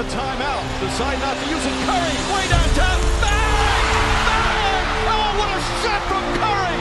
a 0.00 0.04
timeout. 0.04 0.64
Decide 0.80 1.18
not 1.20 1.36
to 1.36 1.44
use 1.50 1.66
it. 1.66 1.72
Curry, 1.84 2.16
way 2.32 2.48
downtown. 2.48 3.00
Bang! 3.20 3.92
Bang! 4.24 4.84
Oh, 5.12 5.36
what 5.36 5.50
a 5.52 5.60
shot 5.84 6.00
from 6.08 6.24
Curry! 6.40 6.80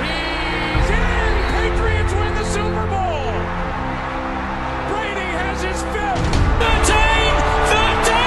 He's 0.00 0.88
in! 0.88 1.32
Patriots 1.52 2.12
win 2.14 2.32
the 2.32 2.44
Super 2.56 2.86
Bowl! 2.88 3.36
Brady 4.88 5.28
has 5.36 5.60
his 5.60 5.76
fifth! 5.92 6.24
13! 6.64 7.36
13! 7.68 8.24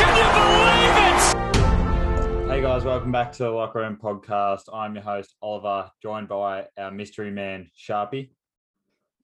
Can 0.00 0.12
you 0.18 0.26
believe 0.42 0.98
it? 1.06 1.22
Hey 2.50 2.60
guys, 2.60 2.82
welcome 2.84 3.12
back 3.12 3.30
to 3.34 3.44
the 3.44 3.50
Locker 3.50 3.78
Room 3.78 3.98
Podcast. 4.02 4.62
I'm 4.74 4.96
your 4.96 5.04
host 5.04 5.36
Oliver, 5.40 5.92
joined 6.02 6.26
by 6.26 6.66
our 6.76 6.90
mystery 6.90 7.30
man 7.30 7.70
Sharpy. 7.78 8.30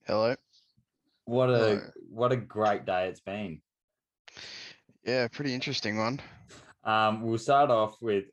Hello. 0.06 0.36
What 1.32 1.48
a 1.48 1.80
what 2.10 2.30
a 2.30 2.36
great 2.36 2.84
day 2.84 3.08
it's 3.08 3.22
been. 3.22 3.62
Yeah, 5.02 5.28
pretty 5.28 5.54
interesting 5.54 5.96
one. 5.96 6.20
Um, 6.84 7.22
we'll 7.22 7.38
start 7.38 7.70
off 7.70 7.96
with 8.02 8.26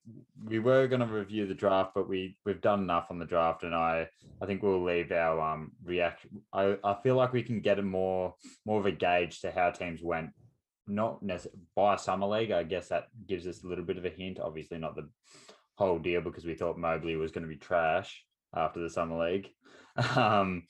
we 0.44 0.59
were 0.59 0.85
going 0.85 0.99
to 0.99 1.05
review 1.05 1.48
the 1.48 1.54
draft, 1.54 1.91
but 1.95 2.09
we 2.09 2.38
we've 2.45 2.59
done 2.59 2.81
enough 2.81 3.07
on 3.09 3.17
the 3.17 3.26
draft, 3.26 3.63
and 3.63 3.73
I 3.73 4.09
I 4.41 4.45
think 4.45 4.62
we'll 4.62 4.84
leave 4.84 5.13
our 5.13 5.40
um 5.40 5.71
reaction. 5.81 6.41
I 6.52 6.76
I 6.84 6.98
feel 7.02 7.16
like 7.16 7.31
we 7.31 7.41
can 7.41 7.62
get 7.62 7.80
a 7.80 7.81
more 7.81 8.35
more 8.66 8.81
of 8.81 8.85
a 8.85 8.91
gauge 8.91 9.40
to 9.41 9.52
how 9.52 9.71
teams 9.71 10.04
went. 10.04 10.31
Not 10.85 11.23
necessarily 11.23 11.62
by 11.77 11.95
summer 11.95 12.27
league. 12.27 12.52
I 12.52 12.63
guess 12.63 12.90
that 12.90 13.05
gives 13.26 13.48
us 13.48 13.63
a 13.63 13.68
little 13.68 13.85
bit 13.85 13.98
of 13.98 14.04
a 14.04 14.09
hint. 14.09 14.41
Obviously, 14.41 14.77
not 14.77 14.98
the 14.98 15.07
whole 15.76 15.99
deal 15.99 16.20
because 16.20 16.43
we 16.43 16.55
thought 16.55 16.77
Mobley 16.77 17.16
was 17.16 17.31
going 17.31 17.43
to 17.48 17.49
be 17.49 17.55
trash 17.55 18.26
after 18.54 18.81
the 18.81 18.90
summer 18.90 19.26
league. 19.26 19.48
Um, 20.16 20.63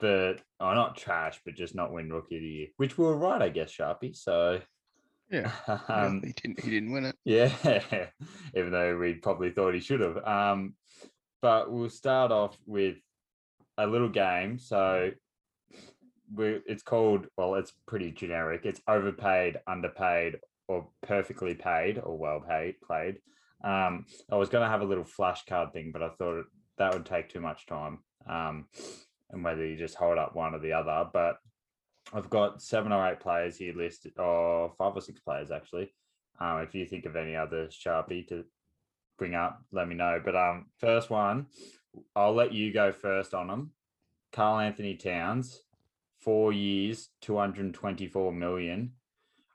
but 0.00 0.40
oh, 0.60 0.74
not 0.74 0.96
trash, 0.96 1.40
but 1.44 1.54
just 1.54 1.74
not 1.74 1.92
win 1.92 2.12
rookie 2.12 2.36
of 2.36 2.42
the 2.42 2.48
year, 2.48 2.66
which 2.76 2.98
we 2.98 3.04
were 3.04 3.16
right, 3.16 3.42
I 3.42 3.48
guess, 3.48 3.70
Sharpy. 3.72 4.14
So 4.16 4.60
Yeah. 5.30 5.50
um, 5.88 6.22
he 6.24 6.32
didn't. 6.32 6.60
He 6.60 6.70
didn't 6.70 6.92
win 6.92 7.06
it. 7.06 7.16
yeah, 7.24 7.52
even 8.54 8.72
though 8.72 8.96
we 8.98 9.14
probably 9.14 9.50
thought 9.50 9.74
he 9.74 9.80
should 9.80 10.00
have. 10.00 10.18
Um, 10.18 10.74
but 11.42 11.70
we'll 11.70 11.90
start 11.90 12.32
off 12.32 12.56
with 12.66 12.96
a 13.78 13.86
little 13.86 14.08
game. 14.08 14.58
So 14.58 15.10
we 16.34 16.60
it's 16.66 16.82
called 16.82 17.26
well, 17.36 17.54
it's 17.54 17.72
pretty 17.86 18.10
generic. 18.10 18.62
It's 18.64 18.80
overpaid, 18.88 19.58
underpaid, 19.66 20.38
or 20.68 20.88
perfectly 21.02 21.54
paid 21.54 21.98
or 21.98 22.18
well 22.18 22.40
paid 22.40 22.80
played. 22.80 23.18
Um, 23.64 24.06
I 24.30 24.36
was 24.36 24.48
gonna 24.48 24.68
have 24.68 24.82
a 24.82 24.86
little 24.86 25.04
flashcard 25.04 25.72
thing, 25.72 25.90
but 25.92 26.02
I 26.02 26.10
thought 26.10 26.44
that 26.78 26.92
would 26.92 27.06
take 27.06 27.28
too 27.28 27.40
much 27.40 27.66
time. 27.66 27.98
Um, 28.28 28.66
and 29.30 29.42
whether 29.42 29.66
you 29.66 29.76
just 29.76 29.96
hold 29.96 30.18
up 30.18 30.34
one 30.34 30.54
or 30.54 30.58
the 30.58 30.72
other, 30.72 31.08
but 31.12 31.36
I've 32.12 32.30
got 32.30 32.62
seven 32.62 32.92
or 32.92 33.06
eight 33.08 33.20
players 33.20 33.56
here 33.56 33.74
listed, 33.74 34.12
or 34.18 34.72
five 34.78 34.96
or 34.96 35.00
six 35.00 35.20
players 35.20 35.50
actually. 35.50 35.92
Um, 36.38 36.60
if 36.60 36.74
you 36.74 36.86
think 36.86 37.06
of 37.06 37.16
any 37.16 37.34
other 37.34 37.66
Sharpy 37.68 38.26
to 38.28 38.44
bring 39.18 39.34
up, 39.34 39.62
let 39.72 39.88
me 39.88 39.94
know. 39.94 40.20
But 40.24 40.36
um, 40.36 40.66
first 40.78 41.10
one, 41.10 41.46
I'll 42.14 42.34
let 42.34 42.52
you 42.52 42.72
go 42.72 42.92
first 42.92 43.34
on 43.34 43.48
them. 43.48 43.72
Karl-Anthony 44.32 44.96
Towns, 44.96 45.62
four 46.20 46.52
years, 46.52 47.08
224 47.22 48.32
million. 48.32 48.92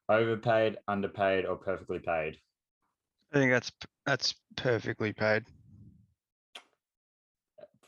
Overpaid, 0.09 0.77
underpaid, 0.88 1.45
or 1.45 1.55
perfectly 1.55 1.99
paid? 1.99 2.38
I 3.31 3.38
think 3.38 3.52
that's 3.52 3.72
that's 4.05 4.36
perfectly 4.58 5.14
paid. 5.14 5.45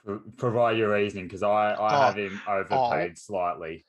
Pro- 0.06 0.20
provide 0.38 0.78
your 0.78 0.92
reasoning 0.92 1.26
because 1.26 1.44
I, 1.44 1.76
I 1.76 1.94
Oh, 1.94 2.00
have 2.08 2.18
him 2.18 2.42
overpaid 2.48 3.18
slightly. 3.18 3.86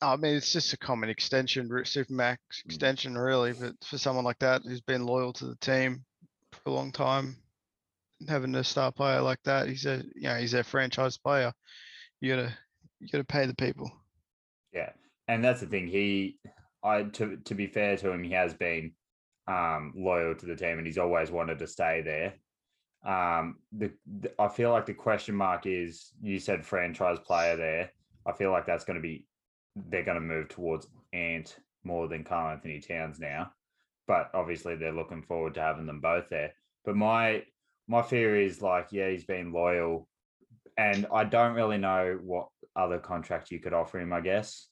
I 0.00 0.16
mean, 0.16 0.34
it's 0.34 0.52
just 0.52 0.72
a 0.72 0.78
common 0.78 1.08
extension, 1.08 1.68
supermax 1.68 2.38
extension, 2.64 3.16
really. 3.16 3.52
But 3.52 3.74
for 3.84 3.98
someone 3.98 4.24
like 4.24 4.40
that 4.40 4.62
who's 4.64 4.80
been 4.80 5.06
loyal 5.06 5.32
to 5.34 5.46
the 5.46 5.56
team 5.56 6.04
for 6.52 6.70
a 6.70 6.72
long 6.72 6.90
time, 6.90 7.36
having 8.28 8.54
a 8.54 8.64
star 8.64 8.90
player 8.92 9.20
like 9.20 9.42
that, 9.44 9.68
he's 9.68 9.86
a 9.86 10.02
you 10.14 10.22
know 10.22 10.36
he's 10.36 10.54
a 10.54 10.64
franchise 10.64 11.18
player. 11.18 11.52
You 12.20 12.34
gotta 12.34 12.58
you 13.00 13.08
gotta 13.08 13.24
pay 13.24 13.46
the 13.46 13.54
people. 13.54 13.92
Yeah, 14.72 14.92
and 15.28 15.44
that's 15.44 15.60
the 15.60 15.66
thing. 15.66 15.86
He, 15.86 16.38
I 16.82 17.04
to 17.04 17.36
to 17.36 17.54
be 17.54 17.66
fair 17.66 17.96
to 17.98 18.10
him, 18.10 18.22
he 18.24 18.32
has 18.32 18.54
been 18.54 18.92
um, 19.46 19.92
loyal 19.96 20.34
to 20.34 20.46
the 20.46 20.56
team, 20.56 20.78
and 20.78 20.86
he's 20.86 20.98
always 20.98 21.30
wanted 21.30 21.58
to 21.60 21.66
stay 21.66 22.02
there. 22.02 22.34
Um, 23.04 23.56
the, 23.72 23.92
the 24.20 24.32
I 24.38 24.48
feel 24.48 24.70
like 24.70 24.86
the 24.86 24.94
question 24.94 25.34
mark 25.34 25.66
is 25.66 26.12
you 26.20 26.38
said 26.38 26.64
franchise 26.64 27.18
player 27.18 27.56
there. 27.56 27.92
I 28.26 28.32
feel 28.32 28.52
like 28.52 28.66
that's 28.66 28.84
going 28.84 28.96
to 28.96 29.02
be 29.02 29.26
they're 29.88 30.04
going 30.04 30.16
to 30.16 30.20
move 30.20 30.48
towards 30.48 30.86
Ant 31.12 31.56
more 31.84 32.06
than 32.06 32.24
Karl-Anthony 32.24 32.80
Towns 32.80 33.18
now, 33.18 33.50
but 34.06 34.30
obviously 34.34 34.76
they're 34.76 34.92
looking 34.92 35.22
forward 35.22 35.54
to 35.54 35.60
having 35.60 35.86
them 35.86 36.00
both 36.00 36.28
there. 36.28 36.52
But 36.84 36.96
my 36.96 37.42
my 37.88 38.02
fear 38.02 38.40
is 38.40 38.62
like, 38.62 38.88
yeah, 38.90 39.10
he's 39.10 39.24
been 39.24 39.52
loyal, 39.52 40.08
and 40.76 41.06
I 41.12 41.24
don't 41.24 41.54
really 41.54 41.78
know 41.78 42.18
what 42.22 42.48
other 42.76 42.98
contract 42.98 43.50
you 43.50 43.58
could 43.58 43.72
offer 43.74 43.98
him, 43.98 44.12
I 44.12 44.20
guess. 44.20 44.68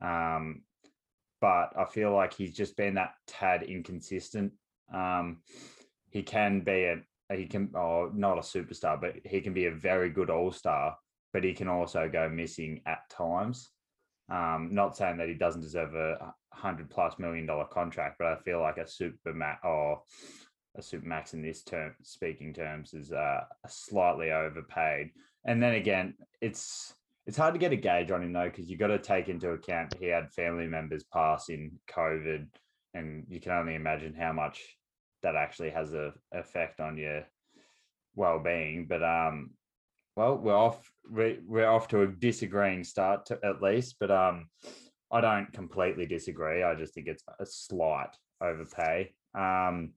Um, 0.00 0.62
but 1.40 1.72
I 1.78 1.84
feel 1.84 2.14
like 2.14 2.32
he's 2.32 2.54
just 2.54 2.76
been 2.76 2.94
that 2.94 3.12
tad 3.26 3.62
inconsistent. 3.62 4.52
Um, 4.92 5.42
he 6.10 6.22
can 6.22 6.60
be 6.60 6.84
a 6.84 7.02
he 7.38 7.46
can 7.46 7.70
oh 7.74 8.10
not 8.14 8.38
a 8.38 8.40
superstar, 8.40 9.00
but 9.00 9.14
he 9.24 9.40
can 9.40 9.52
be 9.52 9.66
a 9.66 9.74
very 9.74 10.10
good 10.10 10.30
all 10.30 10.52
star, 10.52 10.96
but 11.32 11.44
he 11.44 11.52
can 11.52 11.68
also 11.68 12.08
go 12.08 12.28
missing 12.28 12.80
at 12.86 13.08
times. 13.10 13.70
Um, 14.30 14.70
not 14.72 14.96
saying 14.96 15.18
that 15.18 15.28
he 15.28 15.34
doesn't 15.34 15.60
deserve 15.60 15.94
a 15.94 16.34
hundred 16.52 16.88
plus 16.90 17.18
million 17.18 17.46
dollar 17.46 17.66
contract, 17.66 18.16
but 18.18 18.26
I 18.26 18.36
feel 18.36 18.60
like 18.60 18.78
a 18.78 18.88
super 18.88 19.34
max 19.34 19.60
or 19.64 20.02
a 20.76 20.82
super 20.82 21.06
max 21.06 21.34
in 21.34 21.42
this 21.42 21.62
term 21.62 21.94
speaking 22.02 22.52
terms 22.52 22.94
is 22.94 23.12
uh, 23.12 23.40
slightly 23.68 24.32
overpaid. 24.32 25.10
And 25.44 25.62
then 25.62 25.74
again, 25.74 26.14
it's 26.40 26.94
it's 27.26 27.36
hard 27.36 27.54
to 27.54 27.60
get 27.60 27.72
a 27.72 27.76
gauge 27.76 28.10
on 28.10 28.22
him 28.22 28.32
though, 28.32 28.48
because 28.48 28.68
you 28.70 28.76
got 28.76 28.88
to 28.88 28.98
take 28.98 29.28
into 29.28 29.50
account 29.50 29.94
he 29.98 30.06
had 30.06 30.32
family 30.32 30.66
members 30.66 31.04
pass 31.04 31.48
in 31.48 31.72
COVID, 31.90 32.46
and 32.94 33.24
you 33.28 33.40
can 33.40 33.52
only 33.52 33.74
imagine 33.74 34.14
how 34.14 34.32
much 34.32 34.62
that 35.24 35.34
actually 35.34 35.70
has 35.70 35.92
a 35.92 36.12
effect 36.32 36.80
on 36.80 36.96
your 36.96 37.24
well-being. 38.14 38.86
But 38.88 39.02
um, 39.02 39.50
well, 40.16 40.36
we're 40.36 40.56
off. 40.56 40.88
We're, 41.10 41.38
we're 41.44 41.68
off 41.68 41.88
to 41.88 42.02
a 42.02 42.06
disagreeing 42.06 42.84
start 42.84 43.26
to, 43.26 43.38
at 43.44 43.60
least, 43.60 43.96
but 43.98 44.10
um, 44.10 44.46
I 45.10 45.20
don't 45.20 45.52
completely 45.52 46.06
disagree. 46.06 46.62
I 46.62 46.74
just 46.74 46.94
think 46.94 47.08
it's 47.08 47.24
a 47.40 47.46
slight 47.46 48.14
overpay. 48.40 49.12
Um, 49.34 49.92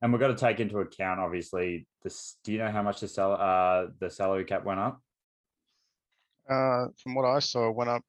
and 0.00 0.12
we've 0.12 0.20
got 0.20 0.28
to 0.28 0.34
take 0.34 0.58
into 0.58 0.78
account, 0.78 1.20
obviously, 1.20 1.86
this. 2.02 2.36
Do 2.42 2.52
you 2.52 2.58
know 2.58 2.70
how 2.70 2.82
much 2.82 3.00
the 3.00 3.08
sal- 3.08 3.40
uh, 3.40 3.90
the 4.00 4.10
salary 4.10 4.44
cap 4.44 4.64
went 4.64 4.80
up? 4.80 5.00
Uh, 6.48 6.86
from 7.00 7.14
what 7.14 7.24
I 7.24 7.38
saw, 7.38 7.68
it 7.68 7.76
went 7.76 7.90
up 7.90 8.02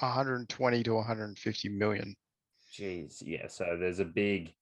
120 0.00 0.82
to 0.82 0.94
150 0.94 1.68
million. 1.70 2.14
Jeez, 2.72 3.22
yeah. 3.24 3.46
So 3.46 3.76
there's 3.78 4.00
a 4.00 4.04
big, 4.04 4.52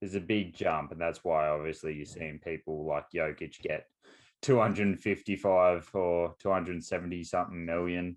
there's 0.00 0.14
a 0.14 0.20
big 0.20 0.54
jump, 0.54 0.92
and 0.92 1.00
that's 1.00 1.24
why 1.24 1.48
obviously 1.48 1.94
you're 1.94 2.06
seeing 2.06 2.38
people 2.38 2.86
like 2.86 3.10
Jokic 3.14 3.60
get 3.60 3.86
255 4.42 5.90
or 5.94 6.34
270 6.38 7.24
something 7.24 7.64
million. 7.64 8.16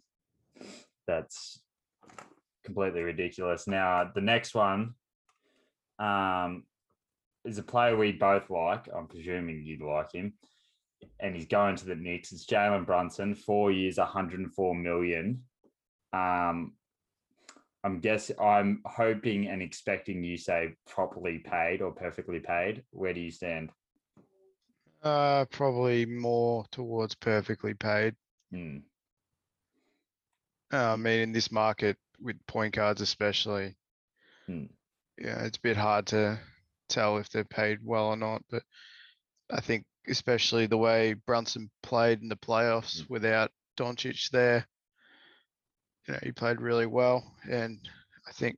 That's 1.07 1.61
completely 2.63 3.01
ridiculous. 3.01 3.67
Now 3.67 4.11
the 4.13 4.21
next 4.21 4.53
one, 4.53 4.93
um, 5.99 6.63
is 7.45 7.57
a 7.57 7.63
player 7.63 7.95
we 7.95 8.11
both 8.11 8.49
like. 8.49 8.87
I'm 8.93 9.07
presuming 9.07 9.63
you'd 9.63 9.81
like 9.81 10.11
him, 10.11 10.33
and 11.19 11.35
he's 11.35 11.47
going 11.47 11.75
to 11.77 11.85
the 11.85 11.95
Knicks. 11.95 12.31
It's 12.31 12.45
Jalen 12.45 12.85
Brunson, 12.85 13.35
four 13.35 13.71
years, 13.71 13.97
104 13.97 14.75
million. 14.75 15.43
Um, 16.11 16.73
I'm 17.83 17.99
guess 17.99 18.29
I'm 18.39 18.81
hoping 18.85 19.47
and 19.47 19.61
expecting 19.61 20.23
you 20.23 20.37
say 20.37 20.75
properly 20.85 21.39
paid 21.39 21.81
or 21.81 21.93
perfectly 21.93 22.39
paid. 22.39 22.83
Where 22.91 23.13
do 23.13 23.21
you 23.21 23.31
stand? 23.31 23.71
Uh, 25.01 25.45
probably 25.45 26.05
more 26.05 26.65
towards 26.71 27.15
perfectly 27.15 27.73
paid. 27.73 28.15
Hmm. 28.51 28.79
Uh, 30.73 30.93
I 30.93 30.95
mean, 30.97 31.21
in 31.21 31.31
this 31.31 31.51
market 31.51 31.97
with 32.19 32.45
point 32.47 32.75
guards, 32.75 33.01
especially, 33.01 33.75
Hmm. 34.45 34.65
yeah, 35.17 35.45
it's 35.45 35.57
a 35.57 35.61
bit 35.61 35.77
hard 35.77 36.07
to 36.07 36.39
tell 36.89 37.17
if 37.17 37.29
they're 37.29 37.45
paid 37.45 37.79
well 37.81 38.07
or 38.07 38.17
not. 38.17 38.43
But 38.49 38.63
I 39.49 39.61
think, 39.61 39.85
especially 40.07 40.67
the 40.67 40.77
way 40.77 41.13
Brunson 41.13 41.71
played 41.81 42.21
in 42.21 42.27
the 42.27 42.35
playoffs 42.35 43.09
without 43.09 43.51
Doncic 43.77 44.29
there, 44.31 44.67
you 46.09 46.13
know, 46.13 46.19
he 46.23 46.31
played 46.31 46.59
really 46.59 46.87
well. 46.87 47.35
And 47.49 47.79
I 48.27 48.31
think 48.31 48.57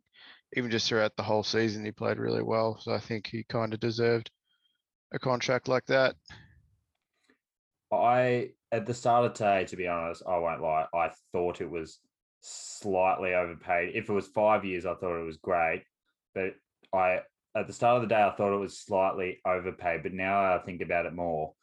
even 0.54 0.72
just 0.72 0.88
throughout 0.88 1.16
the 1.18 1.24
whole 1.24 1.44
season, 1.44 1.84
he 1.84 1.92
played 1.92 2.18
really 2.18 2.44
well. 2.44 2.80
So 2.80 2.94
I 2.94 3.00
think 3.00 3.28
he 3.28 3.44
kind 3.44 3.74
of 3.74 3.82
deserved 3.82 4.32
a 5.14 5.20
contract 5.20 5.68
like 5.68 5.86
that. 5.88 6.16
I 7.92 8.52
at 8.72 8.86
the 8.86 8.94
start 8.94 9.26
of 9.26 9.34
today, 9.34 9.66
to 9.66 9.76
be 9.76 9.88
honest, 9.88 10.24
I 10.26 10.38
won't 10.38 10.62
lie. 10.62 10.86
I 10.94 11.12
thought 11.34 11.60
it 11.60 11.70
was 11.70 12.00
slightly 12.40 13.34
overpaid. 13.34 13.96
If 13.96 14.10
it 14.10 14.14
was 14.14 14.28
five 14.28 14.64
years, 14.64 14.86
I 14.86 14.96
thought 14.96 15.20
it 15.20 15.26
was 15.26 15.38
great, 15.38 15.84
but 16.34 16.54
I 16.94 17.20
at 17.54 17.68
the 17.68 17.74
start 17.74 17.98
of 17.98 18.04
the 18.04 18.16
day 18.16 18.24
I 18.24 18.32
thought 18.32 18.56
it 18.56 18.60
was 18.60 18.80
slightly 18.80 19.42
overpaid. 19.46 20.04
But 20.04 20.14
now 20.14 20.56
I 20.56 20.60
think 20.60 20.82
about 20.82 21.06
it 21.06 21.14
more. 21.14 21.54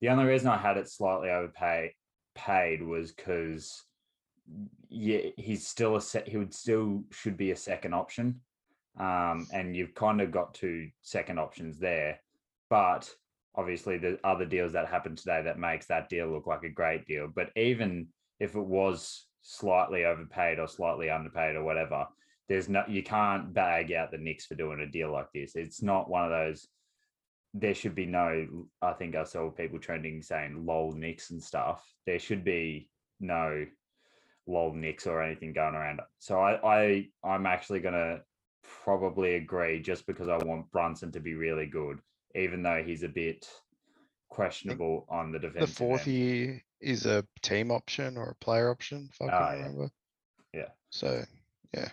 The 0.00 0.08
only 0.08 0.24
reason 0.24 0.48
I 0.48 0.56
had 0.56 0.78
it 0.78 0.88
slightly 0.88 1.28
overpaid 1.28 1.90
paid 2.34 2.82
was 2.82 3.12
because 3.12 3.84
yeah, 4.88 5.30
he's 5.36 5.66
still 5.66 5.96
a 5.96 6.00
set. 6.00 6.28
He 6.28 6.36
would 6.36 6.54
still 6.54 7.04
should 7.10 7.36
be 7.36 7.50
a 7.50 7.56
second 7.56 7.94
option, 7.94 8.40
um, 8.98 9.46
and 9.52 9.76
you've 9.76 9.94
kind 9.94 10.20
of 10.20 10.30
got 10.30 10.54
two 10.54 10.88
second 11.02 11.38
options 11.38 11.78
there. 11.78 12.20
But 12.70 13.10
obviously, 13.54 13.98
the 13.98 14.18
other 14.24 14.44
deals 14.44 14.72
that 14.72 14.88
happened 14.88 15.18
today 15.18 15.42
that 15.42 15.58
makes 15.58 15.86
that 15.86 16.08
deal 16.08 16.28
look 16.28 16.46
like 16.46 16.64
a 16.64 16.68
great 16.68 17.06
deal. 17.06 17.28
But 17.34 17.50
even 17.56 18.08
if 18.40 18.54
it 18.54 18.64
was 18.64 19.26
slightly 19.42 20.04
overpaid 20.04 20.58
or 20.58 20.68
slightly 20.68 21.10
underpaid 21.10 21.56
or 21.56 21.64
whatever, 21.64 22.06
there's 22.48 22.68
no 22.68 22.84
you 22.86 23.02
can't 23.02 23.52
bag 23.54 23.92
out 23.92 24.10
the 24.10 24.18
Knicks 24.18 24.46
for 24.46 24.54
doing 24.54 24.80
a 24.80 24.86
deal 24.86 25.10
like 25.10 25.28
this. 25.34 25.56
It's 25.56 25.82
not 25.82 26.10
one 26.10 26.24
of 26.24 26.30
those. 26.30 26.68
There 27.54 27.74
should 27.74 27.94
be 27.94 28.06
no. 28.06 28.66
I 28.82 28.92
think 28.92 29.16
I 29.16 29.24
saw 29.24 29.50
people 29.50 29.78
trending 29.78 30.22
saying 30.22 30.66
"lol 30.66 30.92
Knicks" 30.92 31.30
and 31.30 31.42
stuff. 31.42 31.82
There 32.06 32.18
should 32.18 32.44
be 32.44 32.90
no 33.20 33.64
lol 34.46 34.72
Knicks 34.72 35.06
or 35.06 35.22
anything 35.22 35.52
going 35.52 35.74
around. 35.74 36.00
So 36.18 36.38
I, 36.38 36.60
I 36.64 37.08
I'm 37.24 37.46
actually 37.46 37.80
gonna 37.80 38.20
probably 38.84 39.34
agree 39.34 39.80
just 39.80 40.06
because 40.06 40.28
I 40.28 40.36
want 40.38 40.70
Brunson 40.70 41.12
to 41.12 41.20
be 41.20 41.34
really 41.34 41.66
good, 41.66 41.98
even 42.34 42.62
though 42.62 42.82
he's 42.84 43.02
a 43.02 43.08
bit 43.08 43.46
questionable 44.28 45.06
on 45.08 45.32
the 45.32 45.38
defense. 45.38 45.70
The 45.70 45.76
fourth 45.76 46.06
end. 46.06 46.16
year 46.16 46.62
is 46.80 47.06
a 47.06 47.24
team 47.42 47.70
option 47.70 48.16
or 48.16 48.30
a 48.30 48.44
player 48.44 48.70
option, 48.70 49.08
if 49.12 49.22
I 49.22 49.26
Ah, 49.26 49.28
can 49.30 49.40
yeah. 49.40 49.62
remember. 49.62 49.90
Yeah. 50.52 50.68
So, 50.90 51.24
yeah. 51.72 51.88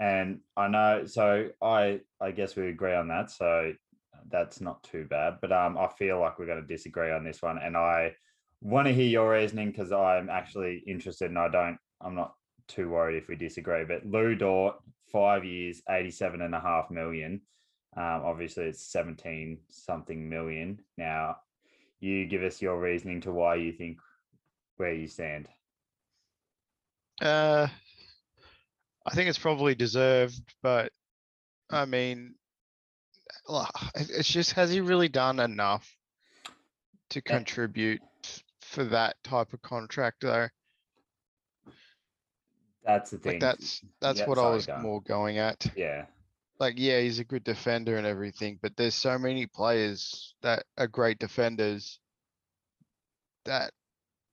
And 0.00 0.40
I 0.56 0.68
know, 0.68 1.06
so 1.06 1.50
I 1.60 2.00
I 2.20 2.30
guess 2.30 2.54
we 2.54 2.68
agree 2.68 2.94
on 2.94 3.08
that. 3.08 3.30
So 3.30 3.72
that's 4.30 4.60
not 4.60 4.82
too 4.84 5.06
bad. 5.06 5.38
But 5.40 5.52
um, 5.52 5.76
I 5.76 5.88
feel 5.88 6.20
like 6.20 6.38
we're 6.38 6.46
going 6.46 6.60
to 6.60 6.66
disagree 6.66 7.10
on 7.10 7.24
this 7.24 7.42
one, 7.42 7.58
and 7.58 7.76
I 7.76 8.14
want 8.60 8.88
to 8.88 8.94
hear 8.94 9.06
your 9.06 9.30
reasoning 9.30 9.70
because 9.70 9.92
I'm 9.92 10.28
actually 10.28 10.82
interested, 10.86 11.30
and 11.30 11.38
I 11.38 11.48
don't. 11.48 11.78
I'm 12.00 12.14
not 12.14 12.34
too 12.66 12.90
worried 12.90 13.16
if 13.16 13.28
we 13.28 13.36
disagree. 13.36 13.84
But 13.84 14.06
Lu 14.06 14.34
Dort, 14.34 14.76
five 15.12 15.44
years, 15.44 15.82
eighty-seven 15.88 16.42
and 16.42 16.54
a 16.54 16.60
half 16.60 16.90
million. 16.90 17.40
Um, 17.96 18.22
obviously, 18.24 18.64
it's 18.64 18.82
seventeen 18.82 19.58
something 19.68 20.28
million. 20.28 20.80
Now, 20.96 21.36
you 22.00 22.26
give 22.26 22.42
us 22.42 22.62
your 22.62 22.78
reasoning 22.78 23.20
to 23.22 23.32
why 23.32 23.56
you 23.56 23.72
think 23.72 23.98
where 24.76 24.92
you 24.94 25.08
stand. 25.08 25.48
uh, 27.20 27.66
I 29.06 29.14
think 29.14 29.28
it's 29.28 29.38
probably 29.38 29.74
deserved, 29.74 30.40
but 30.62 30.92
I 31.70 31.84
mean, 31.86 32.34
it's 33.94 34.28
just, 34.28 34.52
has 34.52 34.70
he 34.70 34.80
really 34.80 35.08
done 35.08 35.40
enough 35.40 35.96
to 37.10 37.22
contribute 37.22 38.02
f- 38.24 38.42
for 38.68 38.84
that 38.84 39.16
type 39.24 39.52
of 39.52 39.62
contract 39.62 40.18
though? 40.22 40.48
That's 42.84 43.10
the 43.10 43.18
thing. 43.18 43.32
Like 43.34 43.40
that's, 43.40 43.82
that's 44.00 44.26
what 44.26 44.38
I 44.38 44.48
was 44.50 44.68
more 44.80 45.02
going 45.02 45.38
at. 45.38 45.66
yeah. 45.76 46.06
like 46.58 46.74
yeah, 46.76 47.00
he's 47.00 47.18
a 47.18 47.24
good 47.24 47.44
defender 47.44 47.96
and 47.96 48.06
everything, 48.06 48.58
but 48.62 48.76
there's 48.76 48.94
so 48.94 49.18
many 49.18 49.46
players 49.46 50.34
that 50.42 50.64
are 50.78 50.86
great 50.86 51.18
defenders 51.18 52.00
that 53.44 53.72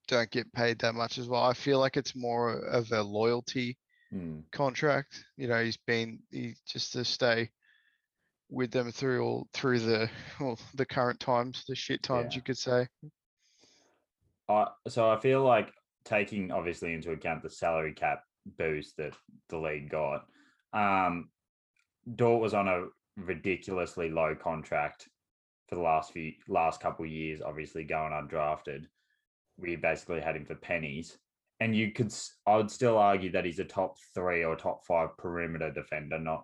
don't 0.07 0.29
get 0.31 0.51
paid 0.53 0.79
that 0.79 0.93
much 0.95 1.17
as 1.17 1.27
well. 1.27 1.43
I 1.43 1.53
feel 1.53 1.79
like 1.79 1.97
it's 1.97 2.15
more 2.15 2.53
of 2.53 2.91
a 2.91 3.01
loyalty 3.01 3.77
Hmm. 4.11 4.41
contract. 4.51 5.25
You 5.35 5.47
know, 5.47 5.63
he's 5.63 5.77
been 5.77 6.19
he 6.31 6.55
just 6.67 6.93
to 6.93 7.03
stay 7.03 7.49
with 8.49 8.69
them 8.71 8.91
through 8.91 9.23
all 9.25 9.47
through 9.53 9.79
the 9.79 10.09
well, 10.39 10.59
the 10.75 10.85
current 10.85 11.19
times, 11.19 11.63
the 11.67 11.75
shit 11.75 12.03
times 12.03 12.33
Yeah. 12.33 12.37
you 12.37 12.43
could 12.43 12.57
say. 12.57 12.87
I 14.49 14.67
so 14.87 15.09
I 15.09 15.17
feel 15.17 15.43
like 15.43 15.71
taking 16.03 16.51
obviously 16.51 16.93
into 16.93 17.11
account 17.11 17.43
the 17.43 17.49
salary 17.49 17.93
cap 17.93 18.21
boost 18.57 18.97
that 18.97 19.15
the 19.49 19.57
league 19.57 19.89
got, 19.89 20.25
um, 20.73 21.29
Dort 22.15 22.41
was 22.41 22.53
on 22.53 22.67
a 22.67 22.85
ridiculously 23.17 24.09
low 24.09 24.35
contract 24.35 25.07
for 25.67 25.75
the 25.75 25.81
last 25.81 26.11
few 26.11 26.33
last 26.47 26.79
couple 26.79 27.05
years. 27.05 27.41
Obviously, 27.41 27.83
going 27.83 28.13
undrafted, 28.13 28.85
we 29.57 29.75
basically 29.75 30.21
had 30.21 30.35
him 30.35 30.45
for 30.45 30.55
pennies. 30.55 31.17
And 31.61 31.75
you 31.75 31.91
could, 31.91 32.13
I 32.45 32.57
would 32.57 32.69
still 32.69 32.97
argue 32.97 33.31
that 33.31 33.45
he's 33.45 33.59
a 33.59 33.63
top 33.63 33.95
three 34.13 34.43
or 34.43 34.57
top 34.57 34.85
five 34.85 35.17
perimeter 35.17 35.71
defender, 35.71 36.19
not 36.19 36.43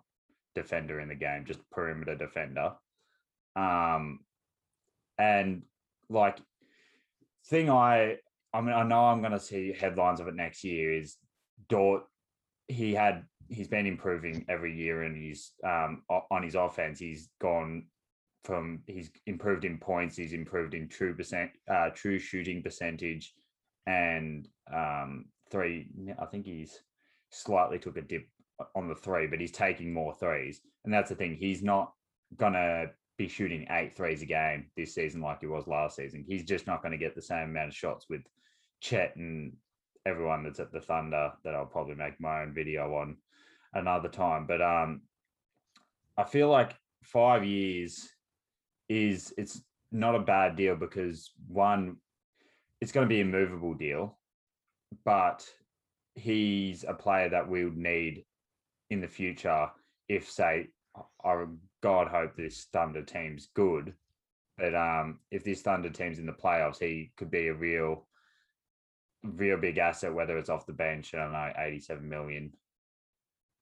defender 0.54 1.00
in 1.00 1.08
the 1.08 1.14
game, 1.14 1.44
just 1.44 1.60
perimeter 1.70 2.16
defender. 2.16 2.72
Um, 3.54 4.20
and 5.18 5.62
like 6.08 6.38
thing 7.46 7.70
I 7.70 8.16
I 8.52 8.60
mean 8.60 8.74
I 8.74 8.82
know 8.82 9.00
I'm 9.04 9.20
going 9.20 9.32
to 9.32 9.40
see 9.40 9.72
headlines 9.72 10.20
of 10.20 10.28
it 10.28 10.34
next 10.34 10.64
year 10.64 10.92
is 10.92 11.16
Dort 11.68 12.04
he 12.68 12.94
had 12.94 13.24
he's 13.48 13.68
been 13.68 13.86
improving 13.86 14.44
every 14.48 14.74
year 14.74 15.02
and 15.02 15.16
he's 15.16 15.52
um 15.64 16.02
on 16.08 16.42
his 16.42 16.54
offense. 16.54 16.98
He's 16.98 17.28
gone 17.40 17.86
from 18.44 18.80
he's 18.86 19.10
improved 19.26 19.64
in 19.64 19.78
points 19.78 20.16
he's 20.16 20.32
improved 20.32 20.74
in 20.74 20.88
true 20.88 21.14
percent 21.14 21.50
uh 21.70 21.90
true 21.94 22.18
shooting 22.18 22.60
percentage 22.60 23.32
and 23.86 24.48
um 24.74 25.26
three 25.50 25.86
I 26.18 26.26
think 26.26 26.46
he's 26.46 26.80
slightly 27.30 27.78
took 27.78 27.96
a 27.96 28.02
dip 28.02 28.26
on 28.74 28.88
the 28.88 28.96
three 28.96 29.26
but 29.26 29.40
he's 29.40 29.52
taking 29.52 29.92
more 29.92 30.14
threes. 30.14 30.60
And 30.84 30.92
that's 30.92 31.10
the 31.10 31.14
thing 31.14 31.36
he's 31.36 31.62
not 31.62 31.92
gonna 32.36 32.86
be 33.22 33.28
shooting 33.28 33.66
eight 33.70 33.96
threes 33.96 34.22
a 34.22 34.26
game 34.26 34.66
this 34.76 34.94
season 34.94 35.20
like 35.20 35.40
he 35.40 35.46
was 35.46 35.68
last 35.68 35.96
season. 35.96 36.24
He's 36.26 36.44
just 36.44 36.66
not 36.66 36.82
going 36.82 36.92
to 36.92 36.98
get 36.98 37.14
the 37.14 37.22
same 37.22 37.50
amount 37.50 37.68
of 37.68 37.74
shots 37.74 38.06
with 38.10 38.22
Chet 38.80 39.14
and 39.16 39.52
everyone 40.04 40.42
that's 40.42 40.58
at 40.58 40.72
the 40.72 40.80
Thunder 40.80 41.30
that 41.44 41.54
I'll 41.54 41.66
probably 41.66 41.94
make 41.94 42.20
my 42.20 42.42
own 42.42 42.52
video 42.52 42.92
on 42.96 43.16
another 43.74 44.08
time. 44.08 44.46
But 44.46 44.60
um 44.60 45.02
I 46.18 46.24
feel 46.24 46.48
like 46.48 46.74
five 47.04 47.44
years 47.44 48.08
is 48.88 49.32
it's 49.38 49.62
not 49.92 50.16
a 50.16 50.20
bad 50.20 50.56
deal 50.56 50.74
because 50.74 51.30
one, 51.46 51.96
it's 52.80 52.92
going 52.92 53.08
to 53.08 53.14
be 53.14 53.20
a 53.20 53.24
movable 53.24 53.74
deal, 53.74 54.18
but 55.04 55.48
he's 56.14 56.84
a 56.86 56.92
player 56.92 57.28
that 57.28 57.48
we 57.48 57.64
would 57.64 57.76
need 57.76 58.24
in 58.90 59.00
the 59.00 59.08
future 59.08 59.68
if 60.08 60.30
say 60.30 60.66
I 61.24 61.44
God 61.82 62.08
hope 62.08 62.36
this 62.36 62.66
Thunder 62.72 63.02
team's 63.02 63.48
good. 63.54 63.94
But 64.58 64.74
um, 64.74 65.18
if 65.30 65.44
this 65.44 65.62
Thunder 65.62 65.90
team's 65.90 66.18
in 66.18 66.26
the 66.26 66.32
playoffs, 66.32 66.78
he 66.78 67.12
could 67.16 67.30
be 67.30 67.48
a 67.48 67.54
real, 67.54 68.06
real 69.24 69.56
big 69.56 69.78
asset. 69.78 70.14
Whether 70.14 70.38
it's 70.38 70.50
off 70.50 70.66
the 70.66 70.72
bench, 70.72 71.14
I 71.14 71.18
don't 71.18 71.32
know, 71.32 71.52
eighty-seven 71.58 72.08
million 72.08 72.52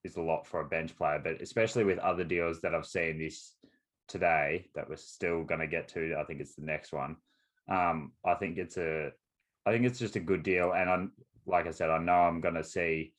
is 0.04 0.16
a 0.16 0.22
lot 0.22 0.46
for 0.46 0.60
a 0.60 0.68
bench 0.68 0.96
player. 0.96 1.20
But 1.22 1.40
especially 1.40 1.84
with 1.84 1.98
other 1.98 2.24
deals 2.24 2.60
that 2.60 2.74
I've 2.74 2.86
seen 2.86 3.18
this 3.18 3.54
today 4.08 4.66
that 4.74 4.88
we're 4.88 4.96
still 4.96 5.44
going 5.44 5.60
to 5.60 5.66
get 5.66 5.88
to, 5.88 6.16
I 6.18 6.24
think 6.24 6.40
it's 6.40 6.56
the 6.56 6.64
next 6.64 6.92
one. 6.92 7.16
Um, 7.68 8.12
I 8.26 8.34
think 8.34 8.58
it's 8.58 8.76
a, 8.76 9.12
I 9.64 9.70
think 9.70 9.86
it's 9.86 9.98
just 9.98 10.16
a 10.16 10.20
good 10.20 10.42
deal. 10.42 10.72
And 10.72 10.90
I'm 10.90 11.12
like 11.46 11.66
I 11.66 11.70
said, 11.70 11.90
I 11.90 11.98
know 11.98 12.12
I'm 12.12 12.40
going 12.40 12.54
to 12.54 12.64
see 12.64 13.14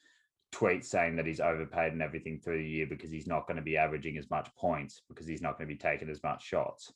tweets 0.53 0.85
saying 0.85 1.15
that 1.15 1.25
he's 1.25 1.39
overpaid 1.39 1.93
and 1.93 2.01
everything 2.01 2.39
through 2.39 2.57
the 2.57 2.69
year 2.69 2.87
because 2.87 3.11
he's 3.11 3.27
not 3.27 3.47
going 3.47 3.57
to 3.57 3.63
be 3.63 3.77
averaging 3.77 4.17
as 4.17 4.29
much 4.29 4.49
points 4.57 5.01
because 5.09 5.27
he's 5.27 5.41
not 5.41 5.57
going 5.57 5.67
to 5.67 5.73
be 5.73 5.79
taking 5.79 6.09
as 6.09 6.21
much 6.23 6.43
shots. 6.43 6.91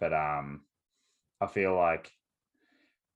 But 0.00 0.12
um, 0.12 0.62
I 1.40 1.46
feel 1.46 1.74
like 1.74 2.10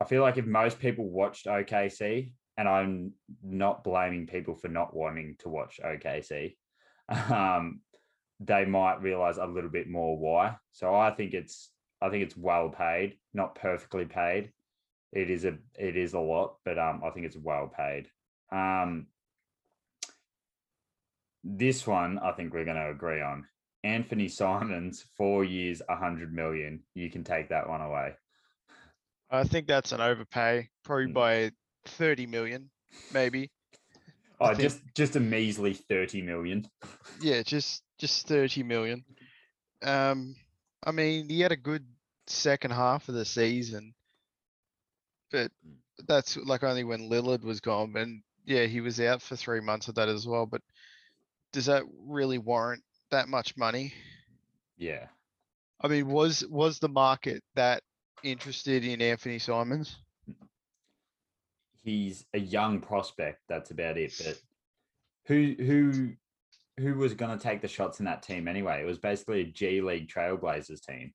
I 0.01 0.05
feel 0.07 0.23
like 0.23 0.39
if 0.39 0.47
most 0.47 0.79
people 0.79 1.09
watched 1.09 1.47
OKC, 1.47 2.33
and 2.57 2.69
I'm 2.69 3.13
not 3.43 3.85
blaming 3.85 4.27
people 4.27 4.55
for 4.55 4.69
not 4.69 4.95
wanting 4.95 5.37
to 5.41 5.49
watch 5.49 5.81
OKC, 5.83 6.57
um, 7.31 7.81
they 8.39 8.65
might 8.65 9.03
realize 9.03 9.39
a 9.39 9.47
little 9.47 9.71
bit 9.71 9.89
more 9.89 10.19
why. 10.19 10.57
So 10.73 10.95
I 10.95 11.11
think 11.11 11.35
it's 11.35 11.71
I 12.03 12.09
think 12.09 12.23
it's 12.25 12.37
well 12.37 12.71
paid, 12.71 13.17
not 13.35 13.55
perfectly 13.55 14.05
paid. 14.05 14.53
It 15.13 15.31
is 15.31 15.45
a 15.45 15.57
it 15.79 15.97
is 15.97 16.15
a 16.15 16.21
lot, 16.21 16.57
but 16.65 16.79
um, 16.79 17.03
I 17.05 17.11
think 17.11 17.27
it's 17.27 17.37
well 17.37 17.71
paid. 17.75 18.09
Um, 18.53 19.07
this 21.45 21.87
one, 21.87 22.19
I 22.19 22.33
think 22.33 22.53
we're 22.53 22.65
going 22.65 22.77
to 22.77 22.91
agree 22.91 23.21
on. 23.21 23.47
Anthony 23.83 24.29
Simons, 24.29 25.07
four 25.17 25.43
years, 25.45 25.81
a 25.89 25.97
hundred 25.97 26.35
million. 26.35 26.83
You 26.95 27.11
can 27.11 27.25
take 27.25 27.49
that 27.49 27.69
one 27.69 27.81
away. 27.81 28.13
I 29.31 29.45
think 29.45 29.67
that's 29.67 29.93
an 29.93 30.01
overpay, 30.01 30.69
probably 30.85 31.07
Mm. 31.07 31.15
by 31.15 31.51
thirty 31.87 32.27
million, 32.27 32.71
maybe. 33.15 33.51
Oh, 34.39 34.49
think- 34.49 34.61
just 34.61 34.81
just 34.95 35.17
a 35.17 35.21
measly 35.21 35.73
thirty 35.73 36.21
million. 36.21 36.69
Yeah, 37.23 37.43
just 37.43 37.83
just 37.99 38.27
thirty 38.27 38.63
million. 38.63 39.05
Um, 39.83 40.35
I 40.83 40.91
mean, 40.91 41.29
he 41.31 41.41
had 41.41 41.53
a 41.53 41.57
good 41.57 41.87
second 42.27 42.73
half 42.73 43.09
of 43.09 43.15
the 43.15 43.25
season. 43.25 43.95
But 45.31 45.53
that's 46.07 46.37
like 46.37 46.65
only 46.65 46.85
when 46.85 47.09
Lillard 47.09 47.45
was 47.45 47.61
gone, 47.61 47.97
and 47.97 48.23
yeah, 48.45 48.65
he 48.67 48.81
was 48.81 49.01
out 49.01 49.23
for 49.23 49.37
three 49.37 49.61
months 49.61 49.89
of 49.89 49.95
that 49.95 50.09
as 50.09 50.27
well, 50.27 50.45
but 50.45 50.61
does 51.53 51.67
that 51.67 51.85
really 52.07 52.39
warrant 52.39 52.83
that 53.11 53.29
much 53.29 53.57
money? 53.57 53.93
Yeah. 54.77 55.07
I 55.81 55.89
mean, 55.89 56.09
was, 56.09 56.45
was 56.49 56.79
the 56.79 56.89
market 56.89 57.43
that 57.55 57.83
interested 58.23 58.85
in 58.85 59.01
Anthony 59.01 59.39
Simons? 59.39 59.97
He's 61.83 62.25
a 62.35 62.39
young 62.39 62.81
prospect. 62.81 63.41
That's 63.49 63.71
about 63.71 63.97
it. 63.97 64.13
But 64.25 64.41
who 65.27 65.55
who 65.59 66.11
who 66.79 66.95
was 66.95 67.15
going 67.15 67.37
to 67.37 67.43
take 67.43 67.63
the 67.63 67.69
shots 67.69 68.01
in 68.01 68.05
that 68.05 68.23
team 68.23 68.49
anyway? 68.49 68.83
It 68.83 68.87
was 68.87 68.99
basically 68.99 69.41
a 69.41 69.47
G 69.47 69.81
League 69.81 70.09
Trailblazers 70.09 70.85
team. 70.85 71.13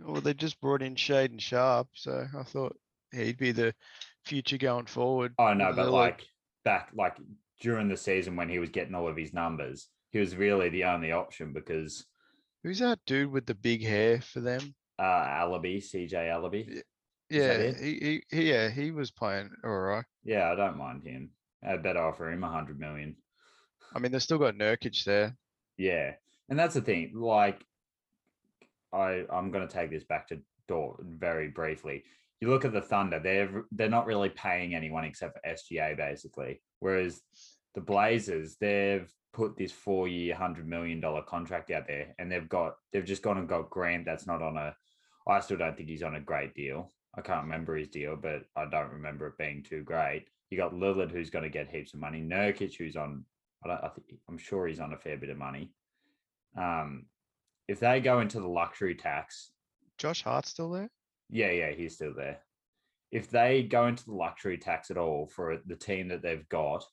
Well, 0.00 0.20
they 0.20 0.34
just 0.34 0.60
brought 0.60 0.82
in 0.82 0.96
Shaedon 0.96 1.40
Sharpe, 1.40 1.88
so 1.94 2.26
I 2.36 2.42
thought 2.42 2.76
he'd 3.12 3.38
be 3.38 3.52
the 3.52 3.74
future 4.24 4.58
going 4.58 4.86
forward. 4.86 5.34
Oh 5.38 5.52
no, 5.52 5.72
but 5.72 5.86
Lillard. 5.86 5.92
like 5.92 6.26
back 6.64 6.90
like 6.94 7.16
during 7.60 7.88
the 7.88 7.96
season 7.96 8.36
when 8.36 8.48
he 8.48 8.58
was 8.58 8.70
getting 8.70 8.94
all 8.94 9.08
of 9.08 9.16
his 9.16 9.32
numbers, 9.32 9.88
he 10.10 10.18
was 10.18 10.34
really 10.36 10.68
the 10.70 10.84
only 10.84 11.12
option 11.12 11.52
because 11.52 12.06
Who's 12.62 12.80
that 12.80 12.98
dude 13.06 13.30
with 13.30 13.46
the 13.46 13.54
big 13.54 13.82
hair 13.84 14.20
for 14.20 14.40
them? 14.40 14.74
uh 14.98 15.02
Elleby, 15.02 15.78
CJ 15.78 16.12
Elleby. 16.12 16.82
Yeah. 17.30 17.72
He, 17.72 18.22
he, 18.30 18.50
yeah, 18.50 18.68
he 18.68 18.90
was 18.90 19.10
playing 19.10 19.50
alright. 19.64 20.04
Yeah, 20.24 20.50
I 20.50 20.56
don't 20.56 20.76
mind 20.76 21.04
him. 21.04 21.30
I'd 21.66 21.82
better 21.82 22.02
offer 22.02 22.30
him 22.30 22.44
a 22.44 22.50
hundred 22.50 22.78
million. 22.80 23.16
I 23.94 23.98
mean, 23.98 24.12
they've 24.12 24.22
still 24.22 24.38
got 24.38 24.54
Nurkic 24.54 25.04
there. 25.04 25.36
Yeah, 25.76 26.12
and 26.48 26.58
that's 26.58 26.74
the 26.74 26.80
thing. 26.80 27.12
Like, 27.14 27.64
I 28.92 29.24
I'm 29.30 29.50
gonna 29.50 29.68
take 29.68 29.90
this 29.90 30.04
back 30.04 30.28
to 30.28 30.40
Dort 30.68 31.00
very 31.02 31.48
briefly. 31.48 32.04
You 32.40 32.48
look 32.48 32.64
at 32.64 32.72
the 32.72 32.80
Thunder; 32.80 33.18
they're 33.18 33.64
they're 33.72 33.88
not 33.88 34.06
really 34.06 34.30
paying 34.30 34.74
anyone 34.74 35.04
except 35.04 35.34
for 35.34 35.48
SGA, 35.48 35.96
basically. 35.96 36.62
Whereas 36.78 37.20
the 37.74 37.80
Blazers, 37.80 38.56
they've 38.60 39.10
put 39.32 39.56
this 39.56 39.72
four-year, 39.72 40.34
hundred 40.34 40.66
million 40.66 41.00
dollar 41.00 41.22
contract 41.22 41.70
out 41.70 41.86
there, 41.86 42.14
and 42.18 42.30
they've 42.30 42.48
got 42.48 42.74
they've 42.92 43.04
just 43.04 43.22
gone 43.22 43.38
and 43.38 43.48
got 43.48 43.70
Grant. 43.70 44.04
That's 44.04 44.26
not 44.26 44.42
on 44.42 44.56
a. 44.56 44.74
I 45.28 45.40
still 45.40 45.58
don't 45.58 45.76
think 45.76 45.88
he's 45.88 46.02
on 46.02 46.16
a 46.16 46.20
great 46.20 46.54
deal. 46.54 46.92
I 47.16 47.20
can't 47.20 47.44
remember 47.44 47.76
his 47.76 47.88
deal, 47.88 48.16
but 48.16 48.44
I 48.56 48.66
don't 48.66 48.92
remember 48.92 49.26
it 49.26 49.38
being 49.38 49.62
too 49.62 49.82
great. 49.82 50.26
You 50.50 50.56
got 50.56 50.72
Lillard, 50.72 51.10
who's 51.10 51.30
going 51.30 51.44
to 51.44 51.50
get 51.50 51.70
heaps 51.70 51.94
of 51.94 52.00
money. 52.00 52.20
Nurkic, 52.20 52.76
who's 52.76 52.96
on. 52.96 53.24
I, 53.64 53.68
don't, 53.68 53.84
I 53.84 53.88
think 53.88 54.18
I'm 54.28 54.38
sure 54.38 54.66
he's 54.66 54.80
on 54.80 54.92
a 54.92 54.98
fair 54.98 55.16
bit 55.16 55.28
of 55.28 55.36
money. 55.36 55.72
Um, 56.56 57.06
if 57.68 57.78
they 57.78 58.00
go 58.00 58.20
into 58.20 58.40
the 58.40 58.48
luxury 58.48 58.94
tax, 58.94 59.52
Josh 59.98 60.22
Hart's 60.22 60.50
still 60.50 60.70
there? 60.70 60.90
Yeah, 61.30 61.50
yeah, 61.50 61.70
he's 61.70 61.94
still 61.94 62.14
there. 62.14 62.38
If 63.10 63.30
they 63.30 63.62
go 63.62 63.86
into 63.86 64.04
the 64.04 64.14
luxury 64.14 64.58
tax 64.58 64.90
at 64.90 64.96
all 64.96 65.26
for 65.26 65.58
the 65.66 65.76
team 65.76 66.08
that 66.08 66.22
they've 66.22 66.48
got, 66.48 66.84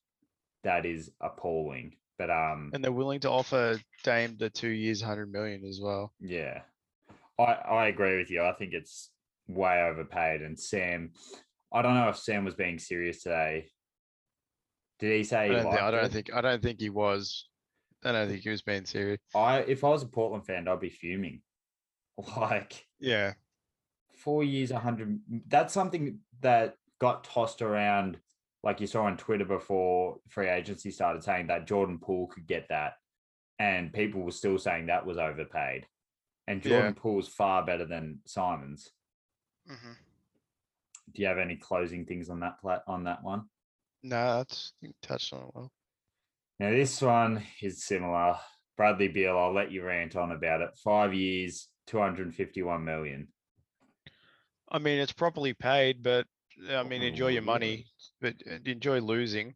that 0.63 0.86
is 0.86 1.12
appalling. 1.22 1.96
But 2.17 2.32
um, 2.32 2.72
And 2.74 2.84
they're 2.84 2.91
willing 2.91 3.20
to 3.22 3.29
offer 3.29 3.79
Dame 4.03 4.38
the 4.38 4.50
two 4.50 4.70
years, 4.70 5.01
hundred 5.01 5.32
million 5.32 5.63
as 5.65 5.79
well. 5.82 6.13
yeah, 6.20 6.62
I 7.38 7.44
I 7.44 7.88
agree 7.88 8.17
with 8.17 8.32
you. 8.32 8.44
I 8.44 8.53
think 8.53 8.74
it's 8.74 9.12
way 9.48 9.84
overpaid. 9.84 10.41
And 10.41 10.60
Sam, 10.60 11.12
I 11.72 11.84
don't 11.84 11.94
know 11.94 12.10
if 12.10 12.17
Sam 12.17 12.46
was 12.46 12.56
being 12.56 12.79
serious 12.79 13.22
today. 13.22 13.67
Did 15.00 15.15
he 15.15 15.24
say? 15.24 15.46
I 15.46 15.48
don't, 15.50 15.72
think, 15.72 15.82
I 15.82 15.91
don't 15.91 16.12
think, 16.12 16.34
I 16.34 16.41
don't 16.41 16.63
think 16.63 16.79
he 16.79 16.89
was. 16.89 17.48
I 18.03 18.12
don't 18.12 18.27
think 18.27 18.41
he 18.41 18.50
was 18.50 18.63
being 18.63 18.86
serious. 18.86 19.20
I 19.36 19.60
if 19.60 19.84
I 19.84 19.89
was 19.89 20.01
a 20.01 20.08
Portland 20.08 20.46
fan, 20.46 20.67
I'd 20.67 20.79
be 20.79 20.89
fuming. 20.89 21.41
Like 22.36 22.84
Yeah, 23.00 23.34
four 24.17 24.43
years, 24.43 24.71
a 24.71 24.79
hundred. 24.79 25.19
That's 25.47 25.74
something 25.74 26.19
that 26.41 26.75
got 27.00 27.24
tossed 27.24 27.62
around, 27.62 28.17
like 28.63 28.81
you 28.81 28.88
saw 28.88 29.03
on 29.03 29.17
Twitter 29.17 29.45
before 29.45 30.17
free 30.27 30.50
agency 30.50 30.91
started, 30.91 31.24
saying 31.24 31.47
that 31.47 31.67
Jordan 31.67 32.00
Poole 32.00 32.27
could 32.27 32.47
get 32.47 32.67
that, 32.69 32.93
and 33.59 33.93
people 33.93 34.21
were 34.21 34.31
still 34.31 34.57
saying 34.57 34.88
that 34.88 35.05
was 35.05 35.17
overpaid. 35.17 35.86
And 36.47 36.63
Yeah. 36.63 36.71
Jordan 36.71 36.93
Poole's 36.95 37.27
far 37.27 37.65
better 37.65 37.86
than 37.86 38.19
Simons. 38.25 38.91
mhm. 39.69 39.95
Do 41.13 41.21
you 41.21 41.27
have 41.27 41.38
any 41.38 41.55
closing 41.57 42.05
things 42.05 42.29
on 42.29 42.39
that 42.41 42.59
plat 42.59 42.83
on 42.88 43.03
that 43.05 43.24
one? 43.24 43.50
no, 44.03 44.38
that's, 44.38 44.74
you 44.79 44.93
touched 45.01 45.33
on 45.33 45.41
it 45.41 45.50
well. 45.53 45.71
Now 46.59 46.69
this 46.71 47.01
one 47.01 47.43
is 47.62 47.83
similar. 47.83 48.38
Bradley 48.77 49.07
Beal, 49.09 49.38
I'll 49.38 49.53
let 49.53 49.71
you 49.71 49.83
rant 49.83 50.15
on 50.15 50.31
about 50.31 50.62
it. 50.62 50.69
Five 50.83 51.13
years, 51.13 51.67
two 51.88 52.00
hundred 52.00 52.33
fifty-one 52.33 52.83
million. 52.86 53.27
I 54.69 54.79
mean, 54.79 55.00
it's 55.00 55.13
properly 55.13 55.53
paid, 55.53 56.03
but 56.03 56.27
I 56.69 56.83
mean, 56.83 57.01
enjoy 57.01 57.29
your 57.29 57.41
money, 57.41 57.86
but 58.19 58.36
uh, 58.50 58.59
enjoy 58.65 59.00
losing. 59.00 59.55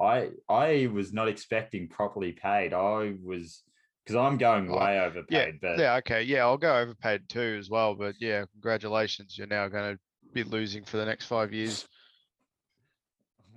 I 0.00 0.30
I 0.48 0.86
was 0.86 1.12
not 1.12 1.28
expecting 1.28 1.88
properly 1.88 2.32
paid. 2.32 2.72
I 2.72 3.16
was 3.22 3.64
because 4.04 4.16
I'm 4.16 4.38
going 4.38 4.70
Oh, 4.70 4.78
way 4.78 5.00
overpaid, 5.00 5.60
but 5.60 5.78
Yeah, 5.80 5.96
okay, 5.96 6.22
yeah, 6.22 6.40
I'll 6.44 6.56
go 6.58 6.76
overpaid 6.78 7.28
too 7.28 7.56
as 7.58 7.68
well, 7.68 7.94
but 7.94 8.14
yeah, 8.20 8.44
congratulations, 8.52 9.36
you're 9.36 9.46
now 9.46 9.68
gonna 9.68 9.98
be 10.32 10.44
losing 10.44 10.84
for 10.84 10.96
the 10.96 11.04
next 11.04 11.26
five 11.26 11.52
years 11.52 11.86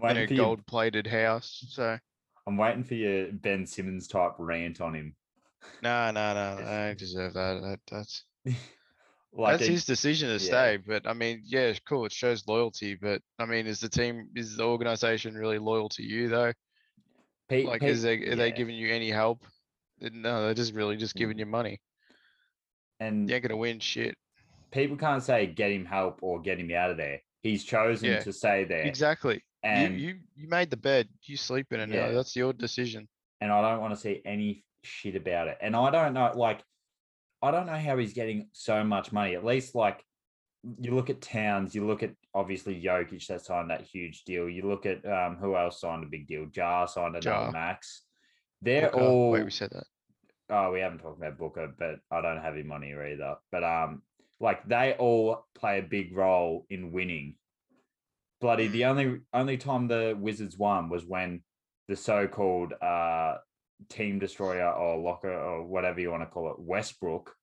in 0.03 0.17
a 0.17 0.27
gold 0.27 0.65
plated 0.67 1.07
house, 1.07 1.63
so. 1.69 1.97
I'm 2.47 2.57
waiting 2.57 2.83
for 2.83 2.95
your 2.95 3.31
Ben 3.31 3.65
Simmons 3.65 4.07
type 4.07 4.33
rant 4.39 4.81
on 4.81 4.95
him. 4.95 5.15
No, 5.81 6.11
no, 6.11 6.33
no, 6.33 6.63
I 6.67 6.93
deserve 6.93 7.33
that. 7.33 7.61
That 7.61 7.79
that's 7.87 8.25
Like 9.33 9.59
that's 9.59 9.69
a- 9.69 9.71
his 9.71 9.85
decision 9.85 10.29
to 10.29 10.39
stay. 10.39 10.77
But 10.77 11.07
I 11.07 11.13
mean, 11.13 11.41
yeah, 11.45 11.61
it's 11.61 11.79
cool. 11.79 12.05
It 12.05 12.11
shows 12.11 12.45
loyalty. 12.47 12.95
But 12.95 13.21
I 13.39 13.45
mean, 13.45 13.65
is 13.67 13.79
the 13.79 13.89
team, 13.89 14.27
is 14.35 14.57
the 14.57 14.63
organization 14.65 15.35
really 15.35 15.57
loyal 15.59 15.87
to 15.89 16.03
you 16.03 16.27
though? 16.27 16.51
Pete- 17.49 17.65
Like, 17.65 17.81
Pete- 17.81 17.89
is 17.89 18.01
they 18.01 18.15
are 18.27 18.35
they 18.35 18.49
yeah, 18.49 18.55
giving 18.55 18.75
you 18.75 18.93
any 18.93 19.09
help? 19.09 19.43
No, 19.99 20.43
they're 20.45 20.53
just 20.53 20.73
really 20.73 20.97
just 20.97 21.15
giving 21.15 21.37
Mm. 21.37 21.39
you 21.41 21.45
money. 21.45 21.81
and 22.99 23.27
You 23.29 23.35
ain't 23.35 23.43
gonna 23.43 23.57
win 23.57 23.79
shit. 23.79 24.15
people 24.71 24.95
can't 24.97 25.23
say 25.23 25.47
get 25.47 25.71
him 25.71 25.85
help 25.85 26.19
or 26.21 26.39
get 26.41 26.59
him 26.59 26.71
out 26.71 26.91
of 26.91 26.97
there. 26.97 27.21
He's 27.41 27.63
chosen 27.63 28.09
Yeah, 28.11 28.19
to 28.19 28.31
stay 28.31 28.63
there, 28.65 28.83
Exactly. 28.83 29.43
and 29.63 29.99
you 29.99 30.09
you 30.09 30.19
you 30.35 30.47
made 30.47 30.69
the 30.69 30.77
bed. 30.77 31.09
You 31.23 31.35
sleep 31.37 31.71
in 31.73 31.79
it 31.79 31.89
now. 31.89 31.95
Yeah. 32.07 32.11
That's 32.11 32.35
your 32.35 32.53
decision. 32.53 33.07
and 33.41 33.51
I 33.51 33.59
don't 33.71 33.81
want 33.81 33.91
to 33.95 33.99
see 33.99 34.21
any 34.23 34.63
shit 34.83 35.15
about 35.15 35.47
it. 35.47 35.57
And 35.61 35.75
I 35.75 35.89
don't 35.89 36.13
know, 36.13 36.31
like, 36.35 36.61
I 37.41 37.51
don't 37.51 37.65
know 37.65 37.77
how 37.77 37.97
he's 37.97 38.13
getting 38.13 38.47
so 38.51 38.83
much 38.83 39.11
money. 39.11 39.35
At 39.35 39.45
least, 39.45 39.73
like, 39.75 40.03
you 40.79 40.93
look 40.93 41.09
at 41.09 41.21
Towns, 41.21 41.73
you 41.73 41.87
look 41.87 42.03
at 42.03 42.11
obviously 42.33 42.79
Jokic 42.81 43.25
that 43.27 43.41
signed 43.41 43.71
that 43.71 43.81
huge 43.81 44.23
deal. 44.25 44.47
You 44.47 44.67
look 44.67 44.85
at 44.85 45.03
um, 45.05 45.37
who 45.37 45.55
else 45.55 45.81
signed 45.81 46.03
a 46.03 46.07
big 46.07 46.27
deal? 46.27 46.45
Jar 46.45 46.87
signed 46.87 47.15
another 47.15 47.21
Jar. 47.21 47.51
max. 47.51 48.03
They're 48.61 48.91
Booker. 48.91 49.03
all. 49.03 49.31
Wait, 49.31 49.45
we 49.45 49.51
said 49.51 49.71
that. 49.71 49.85
oh, 50.51 50.71
we 50.71 50.79
haven't 50.81 50.99
talked 50.99 51.17
about 51.17 51.39
Booker, 51.39 51.73
but 51.79 51.95
I 52.11 52.21
don't 52.21 52.41
have 52.41 52.55
him 52.55 52.71
on 52.71 52.83
here 52.83 53.03
either. 53.03 53.35
But 53.51 53.63
um, 53.63 54.03
like 54.39 54.67
they 54.67 54.93
all 54.99 55.45
play 55.55 55.79
a 55.79 55.83
big 55.83 56.15
role 56.15 56.65
in 56.69 56.91
winning. 56.91 57.35
Bloody 58.39 58.67
the 58.67 58.85
only 58.85 59.19
only 59.33 59.57
time 59.57 59.87
the 59.87 60.15
Wizards 60.19 60.57
won 60.57 60.89
was 60.89 61.05
when 61.05 61.41
the 61.87 61.95
so-called 61.95 62.73
uh 62.81 63.37
team 63.89 64.19
destroyer 64.19 64.71
or 64.71 64.97
locker 64.97 65.33
or 65.33 65.63
whatever 65.63 65.99
you 65.99 66.11
want 66.11 66.23
to 66.23 66.27
call 66.27 66.51
it, 66.51 66.59
Westbrook, 66.59 67.35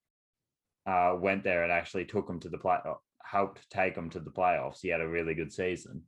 uh, 0.87 1.15
went 1.19 1.45
there 1.45 1.63
and 1.63 1.73
actually 1.73 2.05
took 2.05 2.27
them 2.27 2.41
to 2.41 2.49
the 2.49 2.59
play, 2.59 2.79
uh, 2.87 2.95
helped 3.23 3.69
take 3.71 3.95
them 3.95 4.11
to 4.11 4.21
the 4.21 4.31
playoffs. 4.31 4.81
He 4.81 4.89
had 4.89 5.01
a 5.01 5.09
really 5.09 5.35
good 5.35 5.53
season, 5.53 6.03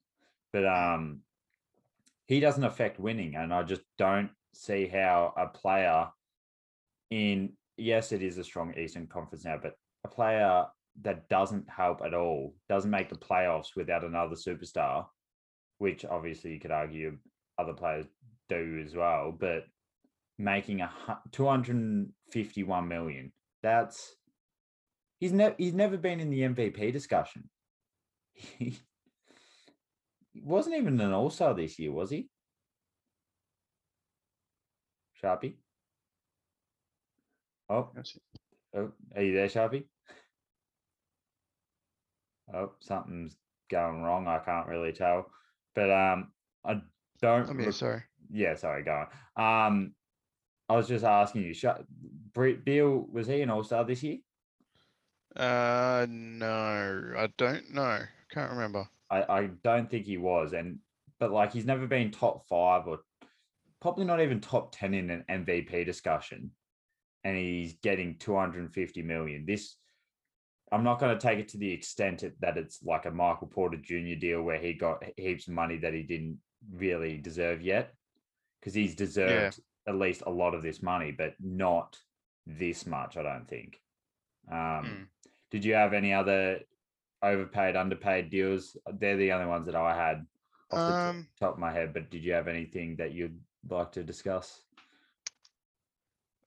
but 0.52 0.66
um, 0.66 1.20
he 2.26 2.40
doesn't 2.40 2.64
affect 2.64 3.00
winning, 3.00 3.34
and 3.36 3.52
I 3.52 3.62
just 3.62 3.82
don't 3.98 4.30
see 4.54 4.86
how 4.86 5.34
a 5.36 5.46
player 5.46 6.08
in 7.10 7.52
yes, 7.76 8.12
it 8.12 8.22
is 8.22 8.38
a 8.38 8.44
strong 8.44 8.74
Eastern 8.78 9.06
Conference 9.06 9.44
now, 9.44 9.58
but 9.60 9.74
a 10.04 10.08
player 10.08 10.66
that 11.02 11.28
doesn't 11.28 11.68
help 11.68 12.02
at 12.04 12.14
all, 12.14 12.54
doesn't 12.68 12.90
make 12.90 13.08
the 13.08 13.16
playoffs 13.16 13.74
without 13.74 14.04
another 14.04 14.36
superstar, 14.36 15.06
which 15.78 16.04
obviously 16.04 16.52
you 16.52 16.60
could 16.60 16.70
argue 16.70 17.16
other 17.58 17.72
players 17.72 18.06
do 18.48 18.82
as 18.84 18.94
well, 18.94 19.36
but 19.38 19.64
making 20.40 20.80
a 20.80 20.90
251 21.32 22.88
million, 22.88 23.32
that's 23.62 24.14
he's 25.18 25.32
never 25.32 25.54
he's 25.58 25.74
never 25.74 25.96
been 25.96 26.20
in 26.20 26.30
the 26.30 26.40
MVP 26.40 26.92
discussion. 26.92 27.48
He, 28.32 28.78
he 30.32 30.40
wasn't 30.42 30.76
even 30.76 31.00
an 31.00 31.12
all-star 31.12 31.54
this 31.54 31.78
year, 31.78 31.92
was 31.92 32.10
he? 32.10 32.28
Sharpy? 35.22 35.54
Oh, 37.68 37.90
Oh, 38.74 38.92
are 39.16 39.22
you 39.22 39.34
there, 39.34 39.48
Sharpy? 39.48 39.84
Oh, 42.54 42.72
something's 42.80 43.36
going 43.70 44.02
wrong. 44.02 44.26
I 44.26 44.38
can't 44.38 44.68
really 44.68 44.92
tell, 44.92 45.26
but 45.74 45.90
um, 45.90 46.32
I 46.64 46.80
don't. 47.20 47.48
I'm 47.48 47.58
here. 47.58 47.72
Sorry. 47.72 48.02
yeah, 48.32 48.54
sorry, 48.54 48.82
go 48.84 49.04
on. 49.36 49.66
Um, 49.66 49.94
I 50.70 50.76
was 50.76 50.86
just 50.86 51.04
asking 51.04 51.42
you, 51.42 52.54
Beal 52.64 53.06
was 53.10 53.26
he 53.26 53.42
an 53.42 53.50
All 53.50 53.64
Star 53.64 53.84
this 53.84 54.04
year? 54.04 54.18
Uh, 55.34 56.06
no, 56.08 57.12
I 57.18 57.28
don't 57.36 57.74
know. 57.74 57.98
Can't 58.30 58.52
remember. 58.52 58.88
I, 59.10 59.22
I 59.22 59.50
don't 59.64 59.90
think 59.90 60.06
he 60.06 60.16
was, 60.16 60.52
and 60.52 60.78
but 61.18 61.32
like 61.32 61.52
he's 61.52 61.66
never 61.66 61.88
been 61.88 62.12
top 62.12 62.46
five 62.46 62.86
or 62.86 63.00
probably 63.80 64.04
not 64.04 64.20
even 64.20 64.40
top 64.40 64.70
10 64.76 64.94
in 64.94 65.10
an 65.10 65.24
MVP 65.28 65.84
discussion. 65.84 66.52
And 67.24 67.36
he's 67.36 67.74
getting 67.82 68.16
250 68.18 69.02
million. 69.02 69.44
This, 69.46 69.74
I'm 70.70 70.84
not 70.84 71.00
going 71.00 71.18
to 71.18 71.20
take 71.20 71.40
it 71.40 71.48
to 71.48 71.58
the 71.58 71.72
extent 71.72 72.22
that 72.40 72.56
it's 72.56 72.80
like 72.84 73.06
a 73.06 73.10
Michael 73.10 73.48
Porter 73.48 73.76
Jr. 73.76 74.20
deal 74.20 74.42
where 74.42 74.58
he 74.58 74.74
got 74.74 75.02
heaps 75.16 75.48
of 75.48 75.54
money 75.54 75.78
that 75.78 75.94
he 75.94 76.04
didn't 76.04 76.38
really 76.72 77.18
deserve 77.18 77.60
yet. 77.60 77.92
Because 78.60 78.74
he's 78.74 78.94
deserved 78.94 79.58
at 79.88 79.96
least 79.96 80.22
a 80.26 80.30
lot 80.30 80.54
of 80.54 80.62
this 80.62 80.82
money, 80.82 81.12
but 81.12 81.34
not 81.40 81.98
this 82.46 82.86
much, 82.86 83.16
I 83.16 83.22
don't 83.22 83.48
think. 83.48 83.80
Um, 84.50 84.56
Mm. 84.56 85.06
Did 85.50 85.64
you 85.64 85.74
have 85.74 85.92
any 85.94 86.12
other 86.12 86.60
overpaid, 87.22 87.74
underpaid 87.74 88.30
deals? 88.30 88.76
They're 88.98 89.16
the 89.16 89.32
only 89.32 89.46
ones 89.46 89.66
that 89.66 89.74
I 89.74 89.96
had 89.96 90.26
off 90.70 90.78
the 90.78 90.96
Um, 90.96 91.28
top 91.40 91.54
of 91.54 91.58
my 91.58 91.72
head. 91.72 91.92
But 91.92 92.08
did 92.10 92.22
you 92.22 92.32
have 92.34 92.46
anything 92.46 92.96
that 92.96 93.12
you'd 93.12 93.40
like 93.68 93.90
to 93.92 94.04
discuss? 94.04 94.62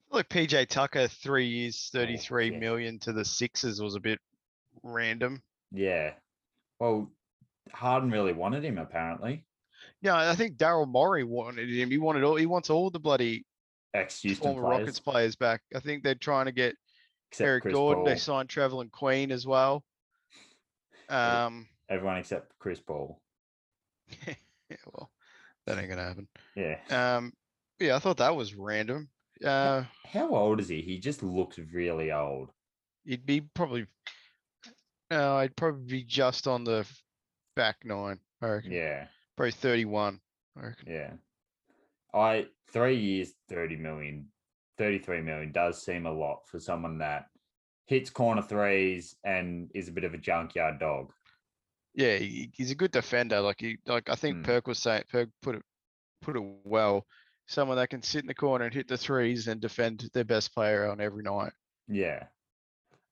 Like 0.09 0.29
PJ 0.29 0.67
Tucker, 0.69 1.07
three 1.07 1.47
years, 1.47 1.89
thirty-three 1.91 2.51
yeah. 2.51 2.59
million 2.59 2.99
to 2.99 3.11
the 3.13 3.25
Sixers 3.25 3.81
was 3.81 3.95
a 3.95 3.99
bit 3.99 4.19
random. 4.83 5.41
Yeah. 5.71 6.13
Well, 6.79 7.11
Harden 7.71 8.11
really 8.11 8.33
wanted 8.33 8.63
him 8.63 8.77
apparently. 8.77 9.45
Yeah, 10.03 10.29
I 10.29 10.35
think 10.35 10.57
Daryl 10.57 10.85
Morey 10.85 11.23
wanted 11.23 11.69
him. 11.69 11.89
He 11.89 11.97
wanted 11.97 12.25
all, 12.25 12.35
he 12.35 12.45
wants 12.45 12.69
all 12.69 12.89
the 12.89 12.99
bloody 12.99 13.45
Ex 13.93 14.21
Houston 14.21 14.53
former 14.53 14.67
players, 14.67 14.79
Rockets 14.81 14.99
players 14.99 15.35
back. 15.37 15.61
I 15.73 15.79
think 15.79 16.03
they're 16.03 16.13
trying 16.13 16.45
to 16.45 16.51
get 16.51 16.75
except 17.31 17.47
Eric 17.47 17.61
Chris 17.63 17.73
Gordon. 17.73 18.03
They 18.03 18.11
Paul. 18.11 18.19
signed 18.19 18.49
Trevelin 18.49 18.91
Queen 18.91 19.31
as 19.31 19.47
well. 19.47 19.81
Um, 21.07 21.67
Everyone 21.89 22.17
except 22.17 22.51
Chris 22.59 22.81
Paul. 22.81 23.21
yeah, 24.27 24.75
well, 24.91 25.09
that 25.65 25.77
ain't 25.77 25.89
gonna 25.89 26.03
happen. 26.03 26.27
Yeah. 26.53 26.79
Um, 26.89 27.31
yeah, 27.79 27.95
I 27.95 27.99
thought 27.99 28.17
that 28.17 28.35
was 28.35 28.55
random. 28.55 29.07
Uh, 29.43 29.83
How 30.11 30.35
old 30.35 30.59
is 30.59 30.67
he? 30.67 30.81
He 30.81 30.99
just 30.99 31.23
looks 31.23 31.57
really 31.71 32.11
old. 32.11 32.49
he'd 33.05 33.25
be 33.25 33.39
probably, 33.41 33.85
no, 35.09 35.37
I'd 35.37 35.55
probably 35.55 35.85
be 35.85 36.03
just 36.03 36.45
on 36.45 36.65
the 36.65 36.85
back 37.55 37.77
nine. 37.85 38.19
I 38.41 38.47
reckon. 38.49 38.71
Yeah. 38.71 39.07
Probably 39.35 39.51
thirty-one. 39.51 40.19
I 40.57 40.61
reckon. 40.61 40.91
Yeah. 40.91 41.13
I 42.13 42.45
three 42.71 42.97
years, 42.99 43.33
30 43.49 43.77
million, 43.77 44.27
33 44.77 45.21
million 45.21 45.51
does 45.51 45.83
seem 45.83 46.05
a 46.05 46.11
lot 46.11 46.47
for 46.47 46.59
someone 46.59 46.99
that 46.99 47.25
hits 47.87 48.09
corner 48.11 48.41
threes 48.43 49.15
and 49.23 49.71
is 49.73 49.87
a 49.87 49.91
bit 49.91 50.03
of 50.03 50.13
a 50.13 50.17
junkyard 50.19 50.79
dog. 50.79 51.11
Yeah, 51.95 52.17
he, 52.17 52.51
he's 52.53 52.71
a 52.71 52.75
good 52.75 52.91
defender. 52.91 53.39
Like 53.41 53.61
he, 53.61 53.77
like 53.87 54.09
I 54.09 54.15
think 54.15 54.37
Mm. 54.37 54.43
Perk 54.43 54.67
was 54.67 54.79
saying, 54.79 55.03
Perk 55.11 55.29
put 55.41 55.55
it, 55.55 55.63
put 56.21 56.35
it 56.35 56.43
well. 56.63 57.05
Someone 57.47 57.77
that 57.77 57.89
can 57.89 58.01
sit 58.01 58.21
in 58.21 58.27
the 58.27 58.33
corner 58.35 58.65
and 58.65 58.73
hit 58.73 58.87
the 58.87 58.97
threes 58.97 59.47
and 59.47 59.59
defend 59.59 60.09
their 60.13 60.23
best 60.23 60.53
player 60.53 60.89
on 60.89 61.01
every 61.01 61.23
night. 61.23 61.51
Yeah. 61.87 62.27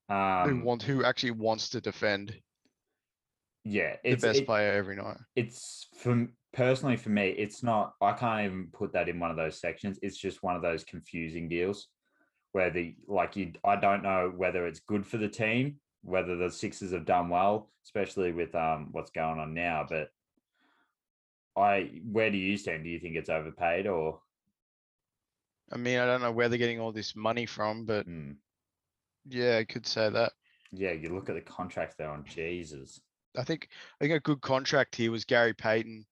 who 0.08 0.14
Um, 0.16 0.64
want, 0.64 0.84
who 0.84 1.04
actually 1.04 1.32
wants 1.32 1.70
to 1.70 1.82
defend 1.82 2.40
yeah. 3.64 3.96
the 4.04 4.16
best 4.16 4.42
it- 4.42 4.46
player 4.46 4.72
every 4.74 4.96
night. 4.96 5.18
it's 5.36 5.88
for 5.96 6.28
personally 6.54 6.98
for 6.98 7.10
me, 7.10 7.30
it's 7.30 7.64
not, 7.64 7.94
I 8.02 8.12
can't 8.14 8.46
even 8.46 8.68
put 8.74 8.94
that 8.94 9.08
in 9.10 9.20
one 9.20 9.32
of 9.32 9.38
those 9.38 9.60
sections. 9.60 10.00
It's 10.02 10.18
just 10.18 10.44
one 10.44 10.56
of 10.56 10.62
those 10.62 10.84
confusing 10.84 11.48
deals 11.48 11.88
where 12.52 12.70
the, 12.70 12.96
like, 13.08 13.36
you, 13.38 13.54
I 13.64 13.78
don't 13.78 14.04
know 14.04 14.34
whether 14.36 14.68
it's 14.68 14.82
good 14.82 15.08
for 15.08 15.18
the 15.18 15.30
team, 15.30 15.80
whether 16.04 16.36
the 16.36 16.52
Sixers 16.52 16.92
have 16.92 17.06
done 17.06 17.30
well, 17.30 17.72
especially 17.86 18.32
with 18.34 18.54
um 18.56 18.90
what's 18.92 19.12
going 19.12 19.40
on 19.40 19.54
now. 19.54 19.86
But 19.90 20.10
I, 21.56 22.02
where 22.04 22.30
do 22.32 22.38
you 22.38 22.58
stand? 22.58 22.84
Do 22.84 22.90
you 22.90 23.00
think 23.00 23.16
it's 23.16 23.30
overpaid 23.30 23.88
or? 23.88 24.20
I 25.72 25.78
mean, 25.78 26.00
I 26.00 26.06
don't 26.06 26.22
know 26.22 26.32
where 26.34 26.50
they're 26.50 26.58
getting 26.58 26.82
all 26.82 26.92
this 26.92 27.16
money 27.16 27.46
from, 27.46 27.86
but 27.86 28.06
Hmm, 28.06 28.32
yeah, 29.30 29.58
I 29.58 29.64
could 29.64 29.86
say 29.88 30.10
that. 30.10 30.34
yeah, 30.74 30.92
you 30.92 31.14
look 31.14 31.30
at 31.30 31.36
the 31.36 31.42
contracts 31.42 31.96
there 31.98 32.10
on 32.10 32.26
Jesus. 32.26 33.00
I 33.38 33.44
think, 33.44 33.70
I 34.00 34.06
think 34.06 34.14
a 34.14 34.20
good 34.20 34.42
contract 34.42 34.96
here 34.96 35.12
was 35.12 35.26
Gary 35.26 35.54
Payton 35.54 36.06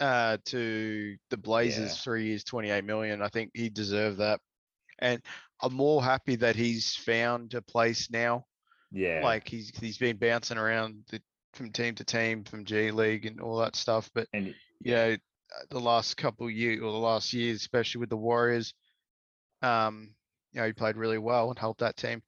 uh, 0.00 0.38
to 0.46 1.16
the 1.30 1.36
Blazers, 1.36 2.00
three 2.02 2.26
years, 2.26 2.44
twenty-eight 2.44 2.84
million. 2.84 3.22
I 3.22 3.28
think 3.28 3.50
he 3.54 3.68
deserved 3.68 4.18
that. 4.18 4.40
And 4.98 5.20
I'm 5.60 5.74
more 5.74 6.02
happy 6.02 6.36
that 6.36 6.56
he's 6.56 6.94
found 6.94 7.54
a 7.54 7.62
place 7.62 8.10
now. 8.10 8.46
Yeah, 8.92 9.20
Like 9.22 9.48
he's, 9.48 9.72
he's 9.78 9.98
been 9.98 10.16
bouncing 10.16 10.58
around 10.58 11.04
the, 11.10 11.20
from 11.54 11.70
team 11.70 11.94
to 11.96 12.04
team, 12.04 12.44
from 12.44 12.64
G 12.64 12.90
League 12.90 13.26
and 13.26 13.40
all 13.40 13.58
that 13.58 13.76
stuff, 13.76 14.10
but 14.14 14.28
and 14.32 14.54
you 14.80 14.94
know, 14.94 15.12
uh, 15.12 15.64
the 15.70 15.80
last 15.80 16.16
couple 16.16 16.48
years 16.50 16.80
or 16.80 16.92
the 16.92 16.98
last 16.98 17.32
years, 17.32 17.56
especially 17.60 18.00
with 18.00 18.10
the 18.10 18.16
Warriors, 18.16 18.74
um, 19.62 20.14
you 20.52 20.60
know, 20.60 20.66
he 20.66 20.72
played 20.72 20.96
really 20.96 21.18
well 21.18 21.50
and 21.50 21.58
helped 21.58 21.80
that 21.80 21.96
team 21.96 22.22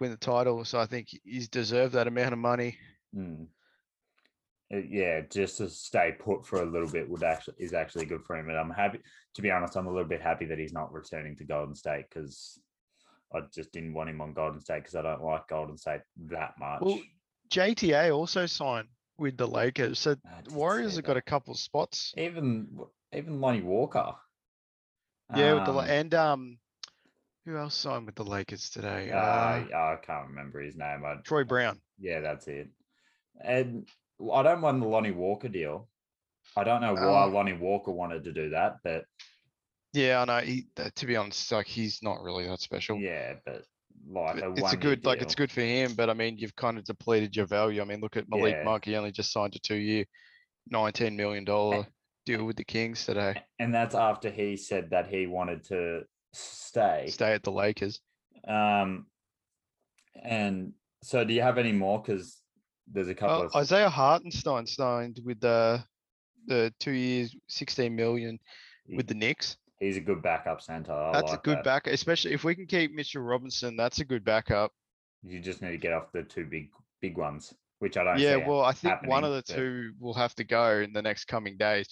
win 0.00 0.10
the 0.10 0.16
title. 0.16 0.64
So 0.64 0.78
I 0.78 0.86
think 0.86 1.08
he's 1.24 1.48
deserved 1.48 1.94
that 1.94 2.06
amount 2.06 2.32
of 2.32 2.38
money. 2.38 2.78
Mm. 3.16 3.46
Uh, 4.72 4.78
yeah, 4.88 5.20
just 5.30 5.58
to 5.58 5.68
stay 5.68 6.12
put 6.18 6.46
for 6.46 6.62
a 6.62 6.70
little 6.70 6.90
bit 6.90 7.08
would 7.08 7.22
actually 7.22 7.54
is 7.58 7.74
actually 7.74 8.06
good 8.06 8.24
for 8.24 8.36
him. 8.36 8.48
And 8.48 8.58
I'm 8.58 8.70
happy 8.70 9.00
to 9.34 9.42
be 9.42 9.50
honest, 9.50 9.76
I'm 9.76 9.86
a 9.86 9.92
little 9.92 10.08
bit 10.08 10.22
happy 10.22 10.46
that 10.46 10.58
he's 10.58 10.72
not 10.72 10.92
returning 10.92 11.36
to 11.36 11.44
Golden 11.44 11.74
State 11.74 12.06
because 12.08 12.58
I 13.34 13.40
just 13.52 13.72
didn't 13.72 13.94
want 13.94 14.10
him 14.10 14.20
on 14.20 14.32
Golden 14.34 14.60
State 14.60 14.80
because 14.80 14.94
I 14.94 15.02
don't 15.02 15.22
like 15.22 15.48
Golden 15.48 15.76
State 15.76 16.00
that 16.28 16.54
much. 16.58 16.80
Well, 16.82 17.00
JTA 17.50 18.14
also 18.14 18.46
signed 18.46 18.88
with 19.18 19.36
the 19.36 19.46
Lakers. 19.46 19.98
So 19.98 20.12
I 20.26 20.40
did 20.42 20.52
the 20.52 20.54
Warriors 20.54 20.96
have 20.96 21.04
got 21.04 21.16
a 21.16 21.22
couple 21.22 21.54
spots. 21.54 22.14
even 22.16 22.78
even 23.12 23.40
Lonnie 23.40 23.62
Walker. 23.62 24.14
Yeah, 25.34 25.54
with 25.54 25.64
the 25.66 25.72
Um, 25.72 25.88
and 25.88 26.14
um, 26.14 26.58
who 27.44 27.56
else 27.56 27.74
signed 27.74 28.06
with 28.06 28.14
the 28.14 28.24
Lakers 28.24 28.70
today? 28.70 29.10
uh, 29.10 29.16
Uh, 29.16 29.64
I 29.72 29.96
can't 30.02 30.28
remember 30.28 30.60
his 30.60 30.76
name. 30.76 31.04
I, 31.04 31.16
Troy 31.24 31.44
Brown. 31.44 31.80
yeah, 31.98 32.20
that's 32.20 32.48
it. 32.48 32.68
And 33.40 33.88
I 34.32 34.42
don't 34.42 34.60
mind 34.60 34.82
the 34.82 34.86
Lonnie 34.86 35.10
Walker 35.10 35.48
deal. 35.48 35.88
I 36.56 36.64
don't 36.64 36.80
know 36.80 36.94
why 36.94 37.24
Oh. 37.24 37.28
Lonnie 37.28 37.52
Walker 37.54 37.90
wanted 37.92 38.24
to 38.24 38.32
do 38.32 38.50
that, 38.50 38.76
but 38.84 39.04
Yeah, 39.92 40.22
I 40.22 40.24
know. 40.24 40.38
He, 40.46 40.66
uh, 40.76 40.90
to 40.96 41.06
be 41.06 41.16
honest, 41.16 41.50
like 41.52 41.66
he's 41.66 42.02
not 42.02 42.22
really 42.22 42.46
that 42.46 42.60
special. 42.60 42.98
yeah, 42.98 43.34
but 43.44 43.64
like 44.08 44.42
a 44.42 44.52
It's 44.52 44.72
a 44.72 44.76
good, 44.76 45.04
like 45.04 45.20
it's 45.22 45.34
good 45.34 45.52
for 45.52 45.60
him, 45.60 45.94
but 45.94 46.10
I 46.10 46.14
mean, 46.14 46.36
you've 46.38 46.56
kind 46.56 46.78
of 46.78 46.84
depleted 46.84 47.36
your 47.36 47.46
value. 47.46 47.80
I 47.80 47.84
mean, 47.84 48.00
look 48.00 48.16
at 48.16 48.28
Malik 48.28 48.56
Yeah. 48.56 48.64
Monk. 48.64 48.84
He 48.86 48.96
only 48.96 49.12
just 49.12 49.32
signed 49.32 49.54
a 49.54 49.58
two-year, 49.60 50.04
nineteen 50.68 51.16
million 51.16 51.44
dollar 51.44 51.86
deal 52.24 52.44
with 52.44 52.56
the 52.56 52.64
Kings 52.64 53.04
today. 53.04 53.42
and 53.58 53.74
that's 53.74 53.94
after 53.94 54.30
he 54.30 54.56
said 54.56 54.90
that 54.90 55.08
he 55.08 55.26
wanted 55.26 55.64
to 55.64 56.02
stay. 56.32 57.06
Stay 57.08 57.32
at 57.32 57.42
the 57.42 57.52
Lakers. 57.52 58.00
Um, 58.46 59.06
and 60.22 60.74
so 61.02 61.24
do 61.24 61.32
you 61.34 61.42
have 61.42 61.58
any 61.58 61.72
more? 61.72 62.00
Because 62.02 62.41
there's 62.86 63.08
a 63.08 63.14
couple 63.14 63.42
Uh, 63.42 63.44
of 63.46 63.54
Isaiah 63.56 63.88
Hartenstein 63.88 64.66
signed 64.66 65.20
with 65.24 65.40
the 65.40 65.84
the 66.46 66.72
two 66.80 66.92
years, 66.92 67.34
sixteen 67.48 67.94
million 67.94 68.38
with 68.88 69.06
the 69.06 69.14
Knicks. 69.14 69.56
he's 69.78 69.96
a 69.96 70.00
good 70.00 70.22
backup 70.22 70.60
center. 70.60 70.92
I 70.92 71.12
That's 71.12 71.30
like 71.30 71.38
a 71.38 71.42
good 71.42 71.58
that. 71.58 71.64
back, 71.64 71.86
especially 71.86 72.32
if 72.32 72.42
we 72.44 72.54
can 72.54 72.66
keep 72.66 72.92
Mitchell 72.92 73.22
Robinson. 73.22 73.76
That's 73.76 74.00
a 74.00 74.04
good 74.04 74.24
backup. 74.24 74.72
You 75.22 75.38
just 75.40 75.62
need 75.62 75.70
to 75.70 75.76
get 75.76 75.92
off 75.92 76.10
the 76.12 76.22
two 76.24 76.44
big 76.46 76.70
big 77.00 77.16
ones, 77.16 77.54
which 77.78 77.96
I 77.96 78.04
don't. 78.04 78.18
Yeah, 78.18 78.36
see 78.38 78.44
well, 78.48 78.62
I 78.62 78.72
think 78.72 79.02
one 79.06 79.22
of 79.24 79.32
happening, 79.32 79.32
the 79.32 79.44
but- 79.46 79.56
two 79.56 79.92
will 80.00 80.14
have 80.14 80.34
to 80.36 80.44
go 80.44 80.78
in 80.80 80.92
the 80.92 81.02
next 81.02 81.26
coming 81.26 81.56
days. 81.56 81.86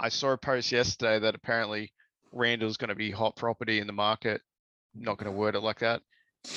I 0.00 0.08
saw 0.08 0.32
a 0.32 0.38
post 0.38 0.72
yesterday 0.72 1.18
that 1.20 1.34
apparently 1.36 1.92
Randle's 2.32 2.76
going 2.76 2.88
to 2.88 2.94
be 2.96 3.10
hot 3.10 3.36
property 3.36 3.78
in 3.78 3.86
the 3.86 3.92
market. 3.92 4.40
Not 4.94 5.18
going 5.18 5.30
to 5.30 5.36
word 5.38 5.54
it 5.54 5.60
like 5.60 5.78
that. 5.78 6.02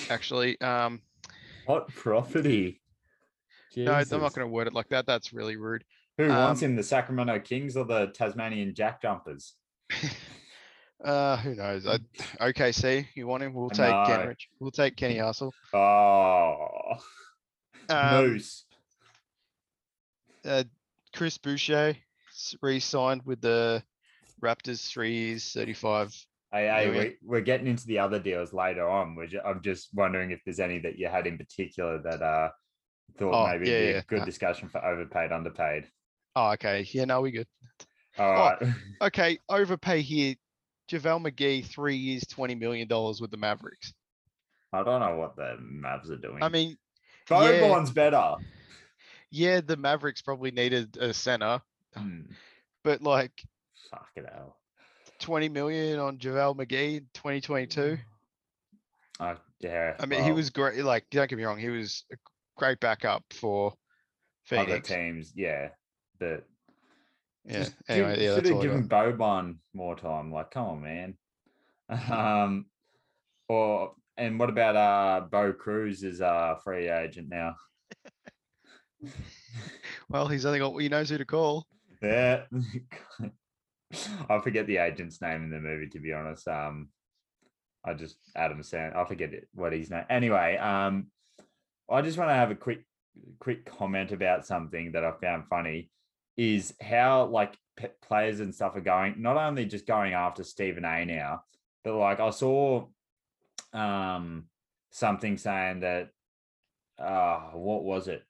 Actually, 0.10 0.60
um, 0.62 1.02
hot 1.68 1.88
property. 1.90 2.82
No, 3.76 3.94
I'm 3.94 4.08
not 4.10 4.34
going 4.34 4.48
to 4.48 4.48
word 4.48 4.68
it 4.68 4.74
like 4.74 4.90
that. 4.90 5.06
That's 5.06 5.34
really 5.34 5.58
rude. 5.58 5.84
Who 6.18 6.30
wants 6.30 6.62
um, 6.62 6.70
him? 6.70 6.76
The 6.76 6.84
Sacramento 6.84 7.40
Kings 7.40 7.76
or 7.76 7.86
the 7.86 8.08
Tasmanian 8.08 8.74
Jack 8.74 9.02
Jumpers? 9.02 9.56
Uh, 11.04 11.38
who 11.38 11.54
knows? 11.54 11.86
I, 11.86 12.00
OKC, 12.40 13.06
you 13.16 13.28
want 13.28 13.44
him? 13.44 13.54
We'll 13.54 13.70
take 13.70 13.90
No. 13.90 14.06
Kenrich. 14.08 14.48
We'll 14.60 14.72
take 14.72 14.96
Kenny 14.96 15.18
Hustle. 15.18 15.54
Oh, 15.74 16.96
Um, 17.90 18.24
Moose. 18.24 18.66
uh, 20.46 20.64
Chris 21.14 21.38
Boucher 21.38 21.96
re-signed 22.62 23.22
with 23.24 23.42
the 23.42 23.84
Raptors, 24.42 24.90
three 24.90 25.14
years, 25.14 25.52
thirty-five. 25.52 26.14
Hey, 26.52 26.68
hey, 26.68 26.90
we, 26.90 27.16
we're 27.22 27.42
getting 27.42 27.68
into 27.68 27.86
the 27.86 28.00
other 28.00 28.20
deals 28.20 28.54
later 28.54 28.88
on. 28.88 29.16
We're 29.16 29.30
I'm 29.46 29.62
just 29.62 29.90
wondering 29.94 30.32
if 30.32 30.42
there's 30.46 30.60
any 30.60 30.80
that 30.80 30.98
you 30.98 31.08
had 31.08 31.28
in 31.28 31.38
particular 31.38 32.02
that 32.02 32.22
uh 32.22 32.50
thought 33.18 33.34
Oh, 33.34 33.52
maybe 33.52 33.70
yeah, 33.70 33.80
yeah, 33.80 34.02
good 34.08 34.22
uh, 34.22 34.26
discussion 34.26 34.70
for 34.70 34.84
overpaid, 34.84 35.32
underpaid. 35.32 35.88
Oh, 36.36 36.52
okay. 36.52 36.88
Yeah, 36.92 37.06
no, 37.06 37.22
we 37.22 37.32
good. 37.32 37.48
All 38.18 38.32
right. 38.32 38.58
Okay, 39.02 39.40
overpay 39.50 40.02
here. 40.02 40.36
JaVale 40.90 41.32
McGee, 41.32 41.66
three 41.66 41.96
years, 41.96 42.24
twenty 42.28 42.56
million 42.56 42.88
dollars 42.88 43.20
with 43.20 43.32
the 43.32 43.38
Mavericks. 43.38 43.94
I 44.72 44.84
don't 44.84 45.00
know 45.00 45.16
what 45.16 45.36
the 45.36 45.58
Mavs 45.62 46.10
are 46.12 46.18
doing. 46.18 46.44
I 46.44 46.50
mean, 46.50 46.78
yeah. 47.30 47.60
Bogor's 47.62 47.92
better. 47.92 48.36
yeah, 49.32 49.62
the 49.62 49.78
Mavericks 49.78 50.22
probably 50.22 50.52
needed 50.52 50.98
a 50.98 51.14
center. 51.14 51.62
Hmm. 51.96 52.22
but 52.84 53.02
like 53.02 53.32
Fuck 53.90 54.10
it 54.16 54.26
hell. 54.32 54.58
20 55.20 55.50
million 55.50 56.00
on 56.00 56.18
JaVale 56.18 56.58
McGee 56.58 57.00
2022. 57.14 57.98
Oh, 59.20 59.36
yeah. 59.60 59.94
I 60.00 60.06
mean, 60.06 60.24
he 60.24 60.32
was 60.32 60.50
great. 60.50 60.84
Like, 60.84 61.06
don't 61.10 61.30
get 61.30 61.38
me 61.38 61.46
wrong, 61.46 61.58
he 61.58 61.70
was 61.70 62.04
a 62.12 62.16
great 62.56 62.80
backup 62.80 63.24
for 63.34 63.74
other 64.52 64.66
Phoenix. 64.66 64.88
teams, 64.90 65.34
yeah. 65.36 65.70
But 66.20 66.46
Yeah. 67.46 67.60
Just 67.60 67.76
Anyway, 67.88 68.10
yeah, 68.24 68.36
should 68.36 68.36
that's 68.36 68.48
have 68.50 68.56
all 68.58 68.60
I 68.60 68.64
given 68.64 68.88
got. 68.88 69.18
Boban 69.18 69.58
more 69.74 69.96
time. 69.96 70.32
Like, 70.32 70.52
come 70.52 70.66
on, 70.68 70.82
man. 70.82 71.18
Um, 72.12 72.66
or 73.48 73.94
and 74.18 74.40
what 74.40 74.50
about 74.50 74.76
uh 74.76 75.28
Bo 75.28 75.54
Cruz 75.54 76.04
is 76.04 76.20
a 76.20 76.58
free 76.64 76.90
agent 76.90 77.30
now? 77.30 77.56
Well, 80.10 80.28
he's 80.28 80.46
only 80.46 80.60
got 80.60 80.76
he 80.78 80.90
knows 80.90 81.10
who 81.10 81.18
to 81.18 81.26
call. 81.26 81.68
Yeah, 82.02 82.46
I 84.30 84.40
forget 84.44 84.68
the 84.68 84.78
agent's 84.78 85.22
name 85.22 85.44
in 85.44 85.50
the 85.50 85.60
movie. 85.60 85.90
To 85.90 86.00
be 86.00 86.14
honest, 86.14 86.48
um, 86.48 86.90
I 87.84 87.94
just 87.94 88.18
Adam 88.36 88.62
Sand. 88.64 88.96
I 88.96 89.06
forget 89.06 89.34
it, 89.34 89.48
what 89.54 89.74
his 89.74 89.90
name. 89.90 90.06
Anyway, 90.10 90.58
um, 90.58 91.08
I 91.90 92.02
just 92.02 92.18
want 92.18 92.30
to 92.30 92.36
have 92.36 92.52
a 92.52 92.56
quick 92.56 92.86
quick 93.40 93.66
comment 93.66 94.12
about 94.12 94.46
something 94.46 94.92
that 94.92 95.06
I 95.06 95.12
found 95.22 95.48
funny 95.48 95.90
is 96.38 96.74
how 96.82 97.26
like 97.26 97.56
players 98.02 98.40
and 98.40 98.54
stuff 98.54 98.76
are 98.76 98.82
going. 98.82 99.16
Not 99.22 99.38
only 99.38 99.66
just 99.66 99.88
going 99.88 100.14
after 100.14 100.44
Stephen 100.44 100.86
A 100.86 101.06
now, 101.06 101.44
but 101.84 101.96
like 101.96 102.20
I 102.20 102.30
saw 102.32 102.88
um 103.74 104.46
something 104.92 105.38
saying 105.38 105.82
that 105.82 106.10
uh 107.00 107.52
what 107.54 107.84
was 107.84 108.08
it? 108.08 108.24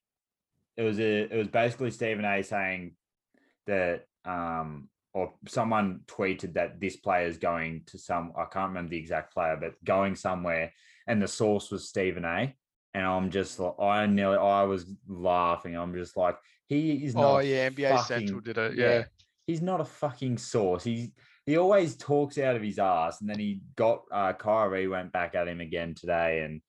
It 0.77 0.83
was 0.83 0.99
a 0.99 1.33
it 1.33 1.37
was 1.37 1.47
basically 1.47 1.91
Stephen 1.91 2.25
A 2.25 2.43
saying 2.43 2.95
that 3.67 4.05
um 4.25 4.89
or 5.13 5.33
someone 5.47 6.01
tweeted 6.07 6.53
that 6.55 6.81
this 6.81 6.97
player 6.97 7.27
is 7.27 7.37
going 7.37 7.83
to 7.87 7.97
some 7.97 8.33
I 8.37 8.45
can't 8.45 8.69
remember 8.69 8.89
the 8.91 8.97
exact 8.97 9.33
player, 9.33 9.57
but 9.59 9.83
going 9.83 10.15
somewhere 10.15 10.73
and 11.07 11.21
the 11.21 11.27
source 11.27 11.71
was 11.71 11.87
Stephen 11.87 12.25
A. 12.25 12.53
And 12.95 13.05
I'm 13.05 13.29
just 13.29 13.59
like 13.59 13.73
I 13.77 14.05
nearly 14.05 14.37
I 14.37 14.63
was 14.63 14.85
laughing. 15.05 15.75
I'm 15.75 15.93
just 15.93 16.15
like, 16.15 16.37
he 16.67 16.93
is 17.05 17.13
not 17.13 17.25
Oh 17.25 17.39
yeah, 17.39 17.69
NBA 17.69 18.05
Central 18.05 18.39
did 18.39 18.57
it. 18.57 18.75
Yeah. 18.75 19.03
he's 19.45 19.61
not 19.61 19.81
a 19.81 19.85
fucking 19.85 20.37
source. 20.37 20.85
He's 20.85 21.11
he 21.45 21.57
always 21.57 21.97
talks 21.97 22.37
out 22.37 22.55
of 22.55 22.61
his 22.61 22.79
ass, 22.79 23.19
and 23.19 23.29
then 23.29 23.37
he 23.37 23.59
got 23.75 24.03
uh 24.13 24.31
Kyrie 24.31 24.87
went 24.87 25.11
back 25.11 25.35
at 25.35 25.49
him 25.49 25.59
again 25.59 25.93
today, 25.93 26.43
and 26.45 26.61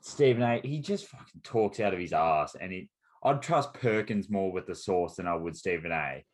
Stephen 0.00 0.42
A. 0.42 0.60
He 0.64 0.80
just 0.80 1.06
fucking 1.06 1.42
talks 1.44 1.78
out 1.78 1.94
of 1.94 2.00
his 2.00 2.12
ass, 2.12 2.56
and 2.60 2.72
he 2.72 2.90
I'd 3.22 3.40
trust 3.40 3.72
Perkins 3.72 4.28
more 4.28 4.50
with 4.50 4.66
the 4.66 4.74
source 4.74 5.14
than 5.14 5.28
I 5.28 5.36
would 5.36 5.56
Stephen 5.56 5.92
A. 5.92 6.24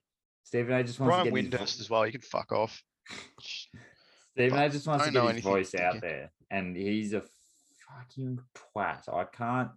Stephen 0.43 0.73
A. 0.73 0.83
just 0.83 0.99
wants 1.01 1.11
Brian 1.11 1.35
to 1.35 1.43
get 1.43 1.61
his 1.61 1.81
as 1.81 1.91
well. 1.91 2.07
You 2.07 2.13
can 2.13 2.23
fuck 2.23 2.51
off. 2.51 2.83
Stephen 4.33 4.59
A. 4.59 4.71
just 4.71 4.87
wants 4.87 5.05
to 5.05 5.13
get 5.13 5.23
his 5.23 5.31
anything 5.33 5.53
voice 5.53 5.75
out 5.75 6.01
there, 6.01 6.33
and 6.51 6.75
he's 6.75 7.13
a 7.13 7.23
fucking 7.89 8.39
twat. 8.55 9.09
I 9.13 9.25
can't. 9.25 9.71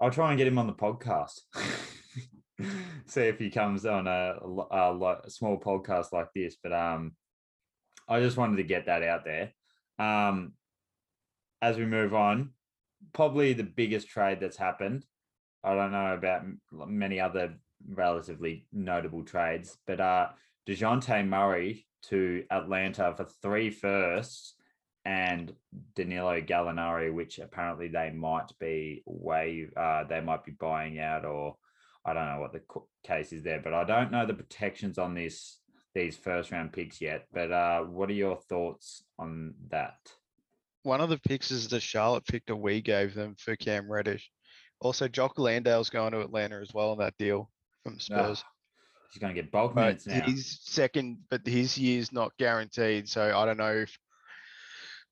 I'll 0.00 0.10
try 0.10 0.30
and 0.30 0.38
get 0.38 0.46
him 0.46 0.58
on 0.58 0.66
the 0.66 0.72
podcast. 0.72 1.40
See 3.06 3.22
if 3.22 3.38
he 3.38 3.50
comes 3.50 3.86
on 3.86 4.06
a, 4.06 4.34
a, 4.70 5.20
a 5.24 5.30
small 5.30 5.58
podcast 5.60 6.12
like 6.12 6.28
this. 6.34 6.56
But 6.62 6.72
um, 6.72 7.12
I 8.08 8.20
just 8.20 8.36
wanted 8.36 8.56
to 8.56 8.64
get 8.64 8.86
that 8.86 9.02
out 9.02 9.24
there. 9.24 9.52
Um, 9.98 10.52
as 11.60 11.76
we 11.76 11.86
move 11.86 12.14
on, 12.14 12.50
probably 13.12 13.52
the 13.52 13.62
biggest 13.62 14.08
trade 14.08 14.40
that's 14.40 14.56
happened. 14.56 15.04
I 15.64 15.74
don't 15.74 15.92
know 15.92 16.14
about 16.14 16.42
many 16.72 17.20
other 17.20 17.54
relatively 17.88 18.66
notable 18.72 19.24
trades, 19.24 19.76
but 19.86 20.00
uh, 20.00 20.28
Dejounte 20.68 21.26
Murray 21.26 21.86
to 22.04 22.44
Atlanta 22.50 23.14
for 23.16 23.24
three 23.42 23.70
firsts 23.70 24.54
and 25.04 25.52
Danilo 25.94 26.40
Gallinari, 26.40 27.12
which 27.12 27.38
apparently 27.38 27.88
they 27.88 28.10
might 28.10 28.50
be 28.60 29.02
way 29.06 29.68
uh, 29.76 30.04
they 30.04 30.20
might 30.20 30.44
be 30.44 30.52
buying 30.52 30.98
out, 30.98 31.24
or 31.24 31.56
I 32.04 32.12
don't 32.12 32.26
know 32.26 32.40
what 32.40 32.52
the 32.52 32.62
case 33.04 33.32
is 33.32 33.42
there, 33.42 33.60
but 33.62 33.74
I 33.74 33.84
don't 33.84 34.12
know 34.12 34.26
the 34.26 34.34
protections 34.34 34.98
on 34.98 35.14
this 35.14 35.58
these 35.94 36.16
first 36.16 36.50
round 36.50 36.72
picks 36.72 37.00
yet. 37.00 37.26
But 37.32 37.52
uh, 37.52 37.82
what 37.82 38.08
are 38.10 38.14
your 38.14 38.36
thoughts 38.48 39.02
on 39.18 39.54
that? 39.70 39.98
One 40.84 41.00
of 41.00 41.10
the 41.10 41.18
picks 41.18 41.50
is 41.50 41.68
the 41.68 41.80
Charlotte 41.80 42.26
pick 42.26 42.46
that 42.46 42.56
we 42.56 42.80
gave 42.80 43.14
them 43.14 43.36
for 43.38 43.54
Cam 43.56 43.90
Reddish. 43.90 44.30
Also, 44.80 45.06
Jock 45.06 45.38
Landale's 45.38 45.90
going 45.90 46.12
to 46.12 46.20
Atlanta 46.20 46.56
as 46.60 46.74
well 46.74 46.92
in 46.92 46.98
that 46.98 47.16
deal 47.18 47.50
from 47.84 48.00
Spurs. 48.00 48.42
He's 49.12 49.20
going 49.20 49.34
to 49.34 49.40
get 49.40 49.52
bulk 49.52 49.76
minutes 49.76 50.06
now. 50.06 50.22
he's 50.22 50.58
second, 50.62 51.18
but 51.30 51.46
his 51.46 51.76
year's 51.78 52.12
not 52.12 52.32
guaranteed. 52.38 53.08
So 53.08 53.36
I 53.36 53.44
don't 53.44 53.58
know 53.58 53.74
if 53.74 53.96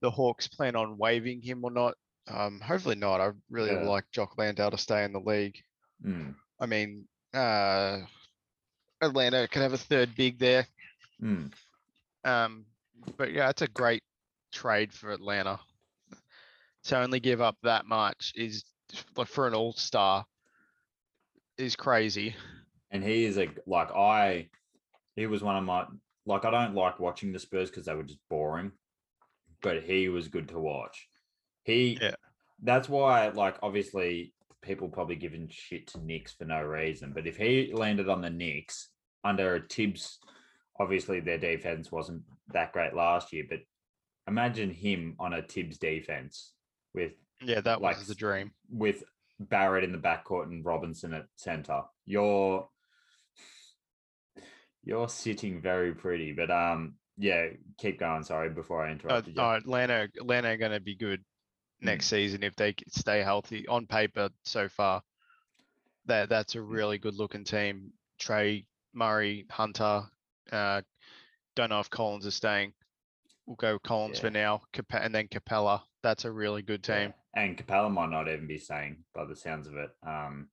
the 0.00 0.10
Hawks 0.10 0.48
plan 0.48 0.76
on 0.76 0.96
waiving 0.98 1.40
him 1.42 1.64
or 1.64 1.70
not. 1.70 1.94
Um, 2.28 2.60
hopefully 2.60 2.94
not. 2.96 3.20
I 3.20 3.32
really 3.50 3.70
Yeah. 3.72 3.82
like 3.88 4.04
Jock 4.12 4.38
Landale 4.38 4.70
to 4.70 4.78
stay 4.78 5.04
in 5.04 5.12
the 5.12 5.20
league. 5.20 5.62
Mm, 6.04 6.34
I 6.60 6.66
mean, 6.66 7.06
uh, 7.34 8.00
Atlanta 9.00 9.48
could 9.48 9.62
have 9.62 9.72
a 9.72 9.78
third 9.78 10.14
big 10.14 10.38
there. 10.38 10.66
mm. 11.22 11.52
Um, 12.24 12.66
but 13.16 13.32
yeah, 13.32 13.48
it's 13.50 13.62
a 13.62 13.68
great 13.68 14.02
trade 14.52 14.92
for 14.92 15.10
Atlanta. 15.12 15.58
To 16.84 16.98
only 16.98 17.20
give 17.20 17.40
up 17.40 17.56
that 17.62 17.86
much 17.86 18.32
is 18.36 18.64
like 19.16 19.28
for 19.28 19.46
an 19.46 19.54
all 19.54 19.72
star 19.74 20.24
is 21.58 21.76
crazy. 21.76 22.34
and 22.90 23.04
he 23.04 23.24
is 23.24 23.38
a 23.38 23.48
like 23.66 23.90
I 23.92 24.48
he 25.16 25.26
was 25.26 25.42
one 25.42 25.56
of 25.56 25.64
my 25.64 25.86
like 26.26 26.44
I 26.44 26.50
don't 26.50 26.74
like 26.74 26.98
watching 26.98 27.32
the 27.32 27.38
Spurs 27.38 27.70
because 27.70 27.84
they 27.86 27.94
were 27.94 28.02
just 28.02 28.20
boring, 28.30 28.72
but 29.62 29.82
he 29.82 30.08
was 30.08 30.28
good 30.28 30.48
to 30.48 30.58
watch. 30.58 31.08
He 31.64 31.98
Yeah. 32.00 32.14
that's 32.62 32.88
why 32.88 33.28
like 33.28 33.56
obviously 33.62 34.34
people 34.62 34.88
probably 34.88 35.16
giving 35.16 35.48
shit 35.48 35.86
to 35.88 35.98
Knicks 36.04 36.32
for 36.32 36.44
no 36.44 36.62
reason, 36.62 37.12
but 37.12 37.26
if 37.26 37.36
he 37.36 37.72
landed 37.72 38.08
on 38.08 38.20
the 38.20 38.30
Knicks 38.30 38.88
under 39.24 39.56
a 39.56 39.60
Thibs, 39.66 40.18
obviously 40.78 41.20
their 41.20 41.38
defense 41.38 41.90
wasn't 41.90 42.22
that 42.48 42.72
great 42.72 42.94
last 42.94 43.32
year, 43.32 43.44
but 43.48 43.60
imagine 44.28 44.70
him 44.70 45.16
on 45.18 45.32
a 45.32 45.42
Thibs 45.42 45.78
defense 45.78 46.54
with 46.94 47.12
Yeah, 47.40 47.60
that 47.62 47.80
Like 47.80 47.98
was 47.98 48.08
the 48.08 48.14
dream. 48.14 48.52
with 48.70 49.02
Barrett 49.38 49.84
in 49.84 49.92
the 49.92 49.98
backcourt 49.98 50.44
and 50.44 50.62
Robinson 50.64 51.14
at 51.14 51.26
center. 51.36 51.82
You're 52.04 52.68
you're 54.82 55.08
sitting 55.08 55.60
very 55.60 55.94
pretty, 55.94 56.32
but 56.32 56.50
um, 56.50 56.96
yeah, 57.20 57.46
keep 57.78 58.00
going. 58.00 58.22
Sorry, 58.24 58.50
before 58.50 58.84
I 58.84 58.88
Uh, 58.88 58.92
interrupted 58.92 59.28
you. 59.28 59.34
no, 59.36 59.52
Atlanta, 59.52 60.08
Atlanta 60.18 60.48
are 60.48 60.56
going 60.56 60.72
to 60.72 60.80
be 60.80 60.96
good 60.96 61.22
next 61.80 62.06
season 62.06 62.42
if 62.42 62.56
they 62.56 62.74
stay 62.88 63.22
healthy. 63.22 63.66
On 63.68 63.86
paper, 63.86 64.30
so 64.44 64.68
far, 64.68 65.02
that 66.06 66.28
that's 66.28 66.54
a 66.54 66.60
really 66.62 66.98
good 66.98 67.14
looking 67.14 67.44
team. 67.44 67.92
Trae 68.20 68.66
Murray, 68.94 69.46
Hunter. 69.50 70.02
Uh, 70.50 70.82
don't 71.54 71.70
know 71.70 71.80
if 71.80 71.90
Collins 71.90 72.26
is 72.26 72.34
staying. 72.34 72.72
We'll 73.46 73.56
go 73.56 73.78
Collins 73.78 74.18
for 74.20 74.30
now, 74.30 74.62
Capa- 74.72 75.02
and 75.02 75.14
then 75.14 75.28
Capela. 75.28 75.82
That's 76.02 76.24
a 76.24 76.30
really 76.30 76.62
good 76.62 76.86
Yeah, 76.88 77.00
team. 77.00 77.14
And 77.34 77.56
Capela 77.56 77.90
might 77.90 78.10
not 78.10 78.28
even 78.28 78.46
be 78.46 78.58
staying 78.58 79.04
by 79.14 79.24
the 79.24 79.36
sounds 79.36 79.66
of 79.66 79.74
it. 79.76 79.90
Um, 80.06 80.48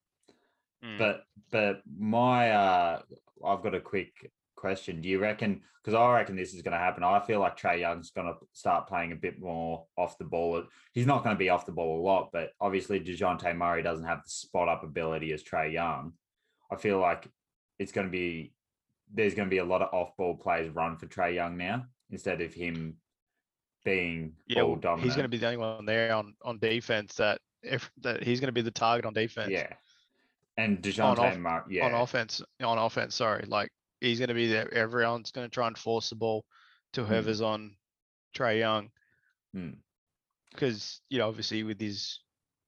Mm. 0.84 0.98
but 1.00 1.24
but 1.52 1.82
my 2.00 2.52
uh, 2.52 3.02
I've 3.46 3.64
got 3.64 3.74
a 3.76 3.80
quick 3.82 4.32
question. 4.58 5.00
Do 5.02 5.08
you 5.08 5.20
reckon? 5.20 5.62
Because 5.82 5.94
I 5.94 6.14
reckon 6.14 6.36
this 6.36 6.54
is 6.54 6.62
going 6.62 6.74
to 6.74 6.78
happen. 6.78 7.04
I 7.04 7.22
feel 7.22 7.40
like 7.40 7.58
Trae 7.58 7.80
Young's 7.80 8.12
going 8.12 8.28
to 8.28 8.34
start 8.52 8.88
playing 8.88 9.14
a 9.14 9.16
bit 9.16 9.40
more 9.40 9.86
off 9.98 10.18
the 10.18 10.26
ball. 10.26 10.64
He's 10.92 11.06
not 11.06 11.24
going 11.24 11.36
to 11.36 11.40
be 11.40 11.50
off 11.50 11.66
the 11.66 11.72
ball 11.72 12.02
a 12.02 12.04
lot, 12.04 12.30
but 12.34 12.52
obviously 12.60 13.00
Dejounte 13.00 13.56
Murray 13.56 13.82
doesn't 13.84 14.06
have 14.06 14.24
the 14.24 14.30
spot 14.30 14.68
up 14.68 14.84
ability 14.84 15.32
as 15.32 15.44
Trae 15.44 15.72
Young. 15.72 16.12
I 16.70 16.76
feel 16.76 17.00
like 17.00 17.30
it's 17.80 17.94
going 17.94 18.08
to 18.08 18.12
be 18.12 18.52
there's 19.14 19.34
going 19.34 19.48
to 19.48 19.50
be 19.50 19.60
a 19.60 19.66
lot 19.66 19.82
of 19.82 19.94
off 19.94 20.18
ball 20.18 20.36
plays 20.36 20.70
run 20.70 20.98
for 20.98 21.06
Trae 21.06 21.34
Young 21.36 21.56
now 21.56 21.86
instead 22.10 22.42
of 22.42 22.54
him 22.54 22.96
being 23.86 24.34
yeah, 24.48 24.64
ball 24.64 24.76
dominant. 24.76 25.06
he's 25.06 25.16
going 25.16 25.24
to 25.24 25.30
be 25.30 25.38
the 25.38 25.46
only 25.46 25.58
one 25.58 25.86
there 25.86 26.14
on 26.14 26.34
on 26.44 26.60
defense 26.60 27.14
that 27.16 27.40
if 27.64 27.90
that 28.02 28.22
he's 28.24 28.42
going 28.42 28.50
to 28.50 28.54
be 28.54 28.62
the 28.62 28.72
target 28.72 29.06
on 29.06 29.14
defense. 29.14 29.50
yeah. 29.50 29.72
And 30.58 30.78
On 30.78 30.82
Dejounte 30.82 31.20
off- 31.20 31.38
Murray, 31.38 31.62
yeah, 31.70 31.86
on 31.86 31.94
offense 31.94 32.42
on 32.62 32.78
offense 32.78 33.16
sorry 33.16 33.46
like 33.48 33.70
he's 34.02 34.20
going 34.20 34.30
to 34.30 34.34
be 34.36 34.48
there 34.48 34.72
everyone's 34.74 35.32
going 35.32 35.48
to 35.50 35.54
try 35.54 35.68
and 35.68 35.78
force 35.78 36.10
the 36.10 36.16
ball 36.16 36.46
to 36.94 37.02
Mm. 37.02 37.08
whoever's 37.08 37.42
on 37.42 37.76
Trae 38.36 38.60
Young 38.60 38.92
Mm. 39.56 39.78
because 40.52 41.02
you 41.10 41.18
know 41.20 41.28
obviously 41.28 41.64
with 41.64 41.80
his 41.80 42.20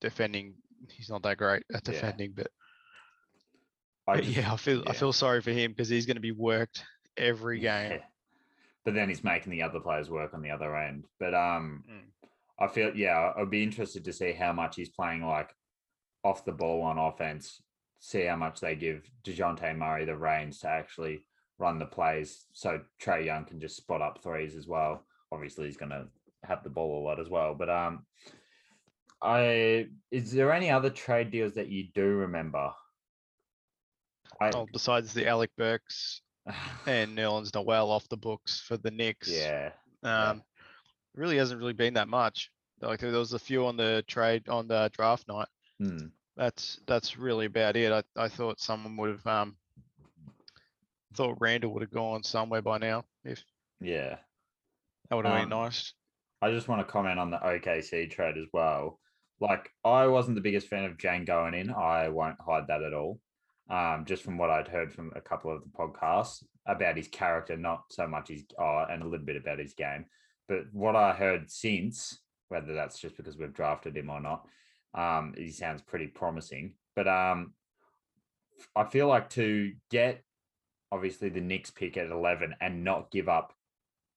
defending 0.02 0.56
he's 0.90 1.10
not 1.10 1.22
that 1.24 1.38
great 1.38 1.64
at 1.74 1.86
Yeah. 1.88 1.92
defending 1.94 2.34
but, 2.34 2.48
I 4.08 4.18
just- 4.22 4.36
yeah 4.38 4.54
I 4.54 4.58
feel 4.58 4.84
I 4.88 4.94
feel 4.94 5.14
sorry 5.14 5.42
for 5.42 5.52
him 5.52 5.72
because 5.72 5.90
he's 5.90 6.06
going 6.06 6.16
to 6.18 6.22
be 6.22 6.32
worked 6.32 6.84
every 7.18 7.60
game 7.60 7.92
Yeah. 7.94 8.04
But 8.86 8.94
then 8.96 9.10
he's 9.10 9.24
making 9.26 9.52
the 9.52 9.62
other 9.62 9.82
players 9.82 10.10
work 10.10 10.34
on 10.34 10.42
the 10.42 10.50
other 10.52 10.76
end. 10.76 11.06
But 11.20 11.34
um 11.36 11.84
Mm. 11.88 12.06
I 12.58 12.68
feel 12.68 12.96
yeah, 12.96 13.34
I'd 13.38 13.50
be 13.50 13.62
interested 13.64 14.04
to 14.06 14.14
see 14.14 14.32
how 14.34 14.52
much 14.54 14.78
he's 14.78 14.90
playing 14.90 15.24
like 15.24 15.54
off 16.24 16.44
the 16.46 16.52
ball 16.54 16.82
on 16.82 16.98
offense, 16.98 17.62
see 18.00 18.24
how 18.26 18.36
much 18.36 18.60
they 18.60 18.76
give 18.76 19.10
Dejounte 19.24 19.76
Murray 19.78 20.06
the 20.06 20.16
reins 20.16 20.60
to 20.60 20.70
actually 20.70 21.26
run 21.58 21.78
the 21.80 21.86
plays 21.86 22.46
so 22.54 22.80
Trae 23.02 23.26
Young 23.26 23.46
can 23.46 23.60
just 23.60 23.76
spot 23.76 24.02
up 24.02 24.20
threes 24.24 24.56
as 24.56 24.68
well. 24.68 25.06
Obviously, 25.32 25.66
he's 25.66 25.78
going 25.78 25.92
to 25.92 26.08
have 26.44 26.64
the 26.64 26.70
ball 26.70 27.02
a 27.02 27.06
lot 27.06 27.20
as 27.20 27.30
well. 27.30 27.54
But 27.54 27.70
um, 27.70 28.06
I 29.22 29.88
is 30.12 30.32
there 30.32 30.52
any 30.54 30.70
other 30.70 30.90
trade 30.90 31.32
deals 31.32 31.54
that 31.56 31.68
you 31.70 31.88
do 31.94 32.04
remember? 32.06 32.72
I, 34.40 34.52
Oh, 34.54 34.68
besides 34.72 35.14
the 35.14 35.28
Alec 35.28 35.52
Burks 35.58 36.22
and 36.86 37.18
Nerlens 37.18 37.54
Noel 37.54 37.92
off 37.92 38.08
the 38.10 38.18
books 38.18 38.62
for 38.62 38.78
the 38.78 38.92
Knicks. 38.92 39.30
yeah. 39.30 39.72
Um, 40.02 40.44
really 41.14 41.38
hasn't 41.38 41.60
really 41.60 41.74
been 41.74 41.96
that 41.96 42.08
much. 42.08 42.50
Like 42.82 43.02
there 43.02 43.12
was 43.12 43.34
a 43.34 43.40
few 43.40 43.66
on 43.66 43.76
the 43.76 44.06
trade 44.08 44.48
on 44.48 44.70
the 44.70 44.90
draft 44.94 45.28
night. 45.28 45.50
Hmm. 45.82 46.08
That's 46.40 46.80
that's 46.88 47.18
really 47.18 47.48
about 47.48 47.76
it. 47.76 47.92
I, 47.92 48.02
I 48.16 48.30
thought 48.30 48.62
someone 48.62 48.96
would 48.96 49.10
have 49.10 49.28
um 49.28 49.58
thought 51.14 51.38
Randle 51.42 51.74
would 51.74 51.82
have 51.82 51.92
gone 51.92 52.24
somewhere 52.24 52.62
by 52.62 52.78
now. 52.78 53.04
If 53.26 53.44
yeah. 53.82 54.20
that 55.10 55.16
would 55.18 55.26
have 55.26 55.36
Um, 55.36 55.42
been 55.42 55.50
nice. 55.50 55.94
I 56.42 56.52
just 56.52 56.70
want 56.70 56.80
to 56.88 56.92
comment 56.92 57.20
on 57.20 57.32
the 57.32 57.40
OKC 57.40 58.10
trade 58.10 58.38
as 58.38 58.48
well. 58.54 59.02
Like, 59.42 59.70
I 59.84 60.08
wasn't 60.08 60.36
the 60.36 60.42
biggest 60.42 60.68
fan 60.70 60.86
of 60.86 60.98
Dieng 60.98 61.26
going 61.26 61.54
in. 61.56 61.72
I 61.72 62.08
won't 62.10 62.40
hide 62.40 62.68
that 62.68 62.84
at 62.84 62.94
all. 62.94 63.20
Um, 63.70 64.06
just 64.06 64.24
from 64.24 64.38
what 64.38 64.50
I'd 64.50 64.70
heard 64.70 64.94
from 64.94 65.12
a 65.16 65.22
couple 65.22 65.52
of 65.52 65.64
the 65.64 65.70
podcasts 65.70 66.44
about 66.66 66.98
his 66.98 67.10
character, 67.10 67.58
not 67.58 67.92
so 67.92 68.08
much 68.08 68.30
his, 68.30 68.46
oh, 68.58 68.86
and 68.90 69.04
a 69.04 69.08
little 69.08 69.26
bit 69.26 69.36
about 69.36 69.60
his 69.60 69.74
game. 69.74 70.06
But 70.48 70.74
what 70.74 70.96
I 70.96 71.14
heard 71.14 71.52
since, 71.52 72.24
whether 72.48 72.74
that's 72.74 73.00
just 73.00 73.18
because 73.18 73.38
we've 73.38 73.54
drafted 73.54 73.98
him 73.98 74.10
or 74.10 74.22
not, 74.22 74.48
um, 74.94 75.34
he 75.38 75.52
sounds 75.52 75.82
pretty 75.82 76.08
promising. 76.08 76.74
But 76.96 77.08
um, 77.08 77.54
I 78.76 78.84
feel 78.86 79.08
like 79.08 79.30
to 79.32 79.74
get 79.90 80.24
obviously 80.92 81.30
the 81.30 81.42
Knicks 81.42 81.70
pick 81.70 81.98
at 81.98 82.12
11 82.12 82.56
and 82.62 82.84
not 82.84 83.12
give 83.12 83.30
up 83.30 83.54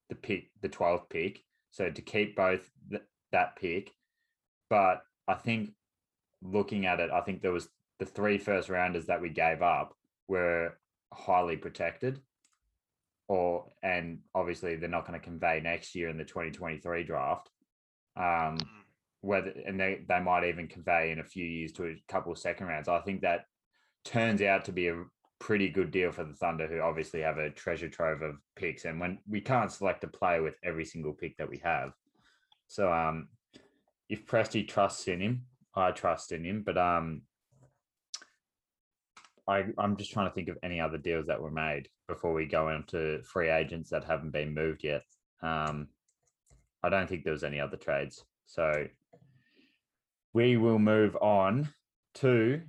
the 0.09 0.15
pick, 0.15 0.51
the 0.61 0.69
12th 0.69 1.09
pick, 1.09 1.45
so 1.71 1.91
to 1.91 2.03
keep 2.03 2.37
both 2.37 2.71
th- 2.91 3.03
that 3.31 3.57
pick, 3.57 3.93
but 4.69 5.03
I 5.29 5.35
think 5.35 5.73
looking 6.43 6.87
at 6.87 7.01
it, 7.01 7.11
I 7.11 7.21
think 7.21 7.41
there 7.41 7.53
was 7.53 7.69
the 7.99 8.07
three 8.07 8.39
first 8.39 8.69
rounders 8.69 9.07
that 9.07 9.21
we 9.21 9.29
gave 9.29 9.63
up 9.63 9.95
were 10.29 10.79
highly 11.13 11.57
protected, 11.57 12.21
or 13.29 13.67
and 13.83 14.21
obviously 14.35 14.77
they're 14.77 14.89
not 14.89 15.07
going 15.07 15.19
to 15.19 15.25
convey 15.25 15.61
next 15.63 15.95
year 15.95 16.09
in 16.09 16.19
the 16.19 16.25
2023 16.25 17.05
draft. 17.05 17.51
Um, 18.17 18.59
whether 19.23 19.53
and 19.67 19.81
they 19.81 20.01
they 20.09 20.21
might 20.21 20.45
even 20.45 20.69
convey 20.69 21.11
in 21.11 21.21
a 21.21 21.25
few 21.25 21.45
years 21.45 21.73
to 21.73 21.85
a 21.85 22.03
couple 22.09 22.33
of 22.33 22.39
second 22.39 22.67
rounds. 22.67 22.89
I 22.89 23.01
think 23.01 23.23
that 23.23 23.47
turns 24.05 24.43
out 24.43 24.65
to 24.67 24.73
be 24.73 24.89
a 24.89 25.05
pretty 25.39 25.69
good 25.69 25.91
deal 25.91 26.13
for 26.13 26.25
the 26.25 26.35
Thunder, 26.35 26.67
who 26.67 26.81
obviously 26.81 27.21
have 27.23 27.39
a 27.39 27.51
treasure 27.51 27.89
trove 27.89 28.23
of 28.23 28.37
picks. 28.57 28.85
And 28.85 29.01
when 29.01 29.19
we 29.29 29.41
can't 29.41 29.73
select 29.73 30.05
a 30.05 30.09
player 30.09 30.43
with 30.43 30.57
every 30.63 30.85
single 30.85 31.13
pick 31.13 31.37
that 31.39 31.49
we 31.49 31.59
have, 31.65 31.93
so 32.69 32.93
um, 32.93 33.29
if 34.09 34.27
Presti 34.27 34.67
trusts 34.67 35.09
in 35.09 35.21
him, 35.21 35.47
I 35.75 35.93
trust 35.93 36.33
in 36.33 36.45
him. 36.45 36.63
But 36.67 36.77
um, 36.77 37.23
I 39.49 39.65
I'm 39.79 39.97
just 39.97 40.13
trying 40.13 40.29
to 40.29 40.35
think 40.35 40.49
of 40.49 40.59
any 40.63 40.81
other 40.81 40.99
deals 40.99 41.27
that 41.27 41.41
were 41.41 41.51
made 41.51 41.89
before 42.09 42.33
we 42.33 42.47
go 42.47 42.71
into 42.71 43.23
free 43.23 43.51
agents 43.51 43.91
that 43.91 44.05
haven't 44.05 44.33
been 44.33 44.53
moved 44.53 44.83
yet. 44.83 45.03
Um, 45.43 45.89
I 46.83 46.89
don't 46.89 47.09
think 47.09 47.23
there 47.23 47.33
was 47.33 47.45
any 47.45 47.61
other 47.61 47.77
trades. 47.77 48.25
So 48.47 48.87
we 50.33 50.57
will 50.57 50.79
move 50.79 51.17
on 51.17 51.69
to 52.15 52.63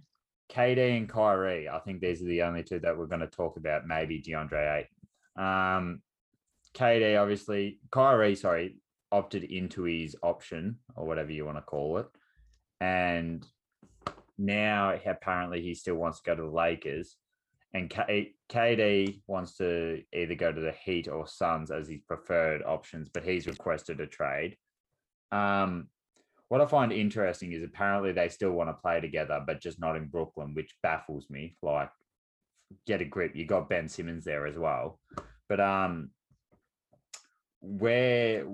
KD 0.51 0.97
and 0.97 1.09
Kyrie. 1.09 1.69
I 1.69 1.79
think 1.79 2.01
these 2.01 2.21
are 2.21 2.25
the 2.25 2.43
only 2.43 2.63
two 2.63 2.79
that 2.79 2.97
we're 2.97 3.07
going 3.07 3.21
to 3.21 3.27
talk 3.27 3.57
about. 3.57 3.87
Maybe 3.87 4.21
DeAndre 4.21 4.79
Ayton. 4.79 5.45
Um, 5.45 6.01
KD, 6.73 7.19
obviously, 7.19 7.79
Kyrie, 7.91 8.35
sorry, 8.35 8.77
opted 9.11 9.43
into 9.43 9.83
his 9.83 10.15
option 10.23 10.79
or 10.95 11.05
whatever 11.05 11.31
you 11.31 11.45
want 11.45 11.57
to 11.57 11.61
call 11.61 11.99
it. 11.99 12.07
And 12.81 13.45
now 14.37 14.97
apparently 15.05 15.61
he 15.61 15.75
still 15.75 15.95
wants 15.95 16.19
to 16.19 16.23
go 16.25 16.35
to 16.35 16.41
the 16.41 16.47
Lakers. 16.49 17.15
And 17.73 17.89
K- 17.89 18.33
KD 18.49 19.21
wants 19.27 19.57
to 19.57 20.03
either 20.13 20.35
go 20.35 20.51
to 20.51 20.61
the 20.61 20.73
Heat 20.83 21.07
or 21.07 21.27
Suns 21.27 21.71
as 21.71 21.87
his 21.87 22.01
preferred 22.01 22.61
options, 22.63 23.09
but 23.09 23.23
he's 23.23 23.47
requested 23.47 23.99
a 23.99 24.07
trade. 24.07 24.57
Um, 25.33 25.87
what 26.49 26.61
I 26.61 26.67
find 26.67 26.93
interesting 26.93 27.51
is 27.53 27.63
apparently 27.63 28.11
they 28.11 28.29
still 28.29 28.51
want 28.51 28.69
to 28.69 28.73
play 28.73 29.01
together, 29.01 29.43
but 29.45 29.59
just 29.59 29.79
not 29.79 29.95
in 29.95 30.05
Brooklyn, 30.05 30.53
which 30.53 30.75
baffles 30.83 31.25
me. 31.29 31.57
Like, 31.63 31.89
get 32.85 33.01
a 33.01 33.05
grip. 33.05 33.35
You 33.35 33.45
got 33.45 33.69
Ben 33.69 33.89
Simmons 33.89 34.23
there 34.23 34.45
as 34.45 34.55
well, 34.55 34.99
but 35.49 35.59
um, 35.59 36.11
where? 37.61 38.45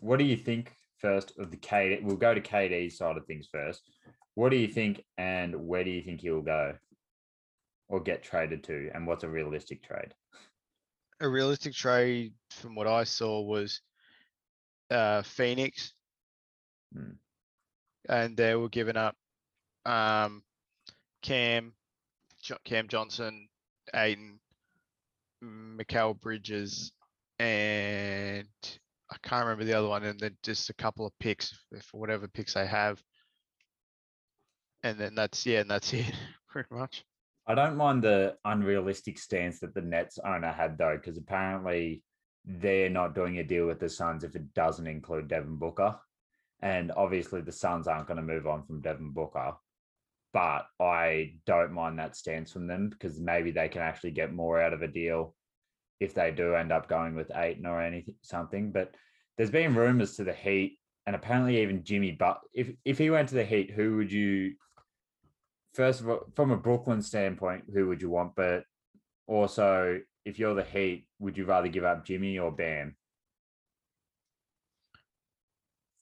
What 0.00 0.20
do 0.20 0.24
you 0.24 0.36
think 0.36 0.72
first 0.98 1.32
of 1.38 1.50
the 1.50 1.56
KD? 1.56 2.04
We'll 2.04 2.16
go 2.16 2.32
to 2.32 2.40
KD's 2.40 2.96
side 2.96 3.16
of 3.16 3.26
things 3.26 3.48
first. 3.50 3.82
What 4.36 4.50
do 4.50 4.56
you 4.56 4.68
think, 4.68 5.04
and 5.18 5.66
where 5.66 5.82
do 5.82 5.90
you 5.90 6.02
think 6.02 6.20
he'll 6.20 6.42
go, 6.42 6.76
or 7.88 8.00
get 8.00 8.22
traded 8.22 8.62
to, 8.64 8.90
and 8.94 9.08
what's 9.08 9.24
a 9.24 9.28
realistic 9.28 9.82
trade? 9.82 10.14
A 11.20 11.28
realistic 11.28 11.74
trade 11.74 12.32
from 12.50 12.76
what 12.76 12.86
I 12.86 13.02
saw 13.02 13.40
was 13.40 13.80
uh 14.88 15.22
Phoenix. 15.22 15.94
Hmm. 16.94 17.12
And 18.08 18.36
they 18.36 18.54
were 18.54 18.68
giving 18.68 18.96
up 18.96 19.16
um 19.86 20.42
Cam, 21.22 21.74
Jo- 22.42 22.58
Cam 22.64 22.88
Johnson, 22.88 23.48
Ayton, 23.94 24.40
Mikal 25.42 26.18
Bridges, 26.18 26.92
and 27.38 28.48
I 29.10 29.16
can't 29.22 29.44
remember 29.44 29.64
the 29.64 29.74
other 29.74 29.88
one, 29.88 30.04
and 30.04 30.18
then 30.18 30.36
just 30.42 30.70
a 30.70 30.74
couple 30.74 31.06
of 31.06 31.18
picks 31.18 31.54
for 31.82 31.98
whatever 31.98 32.28
picks 32.28 32.54
they 32.54 32.66
have. 32.66 33.02
And 34.82 34.98
then 34.98 35.14
that's 35.14 35.44
yeah, 35.44 35.60
and 35.60 35.70
that's 35.70 35.92
it, 35.94 36.10
pretty 36.48 36.74
much. 36.74 37.04
I 37.46 37.54
don't 37.54 37.76
mind 37.76 38.02
the 38.02 38.36
unrealistic 38.44 39.18
stance 39.18 39.60
that 39.60 39.74
the 39.74 39.80
Nets 39.80 40.18
owner 40.24 40.52
had 40.52 40.78
though, 40.78 40.96
because 40.96 41.18
apparently 41.18 42.02
they're 42.44 42.90
not 42.90 43.14
doing 43.14 43.38
a 43.38 43.44
deal 43.44 43.66
with 43.66 43.80
the 43.80 43.88
Suns 43.88 44.24
if 44.24 44.36
it 44.36 44.54
doesn't 44.54 44.86
include 44.86 45.28
Devin 45.28 45.56
Booker. 45.56 45.98
And 46.62 46.92
obviously 46.96 47.40
the 47.40 47.52
Suns 47.52 47.88
aren't 47.88 48.06
going 48.06 48.16
to 48.16 48.22
move 48.22 48.46
on 48.46 48.64
from 48.64 48.80
Devin 48.80 49.12
Booker. 49.12 49.54
But 50.32 50.66
I 50.80 51.34
don't 51.46 51.72
mind 51.72 51.98
that 51.98 52.16
stance 52.16 52.52
from 52.52 52.66
them 52.66 52.90
because 52.90 53.18
maybe 53.18 53.50
they 53.50 53.68
can 53.68 53.82
actually 53.82 54.12
get 54.12 54.32
more 54.32 54.60
out 54.60 54.72
of 54.72 54.82
a 54.82 54.88
deal 54.88 55.34
if 55.98 56.14
they 56.14 56.30
do 56.30 56.54
end 56.54 56.72
up 56.72 56.88
going 56.88 57.14
with 57.14 57.34
Ayton 57.34 57.66
or 57.66 57.82
anything 57.82 58.14
something. 58.22 58.70
But 58.70 58.94
there's 59.36 59.50
been 59.50 59.74
rumors 59.74 60.16
to 60.16 60.24
the 60.24 60.32
Heat 60.32 60.78
and 61.06 61.16
apparently 61.16 61.62
even 61.62 61.82
Jimmy 61.82 62.12
but 62.12 62.40
if 62.52 62.70
if 62.84 62.98
he 62.98 63.10
went 63.10 63.28
to 63.30 63.34
the 63.34 63.44
Heat, 63.44 63.70
who 63.70 63.96
would 63.96 64.12
you 64.12 64.52
first 65.74 66.00
of 66.00 66.08
all, 66.08 66.26
from 66.34 66.50
a 66.50 66.56
Brooklyn 66.56 67.02
standpoint, 67.02 67.64
who 67.72 67.88
would 67.88 68.02
you 68.02 68.10
want? 68.10 68.34
But 68.34 68.64
also, 69.26 70.00
if 70.24 70.38
you're 70.38 70.54
the 70.54 70.64
Heat, 70.64 71.06
would 71.18 71.36
you 71.36 71.44
rather 71.44 71.68
give 71.68 71.84
up 71.84 72.04
Jimmy 72.04 72.38
or 72.38 72.50
Bam? 72.50 72.96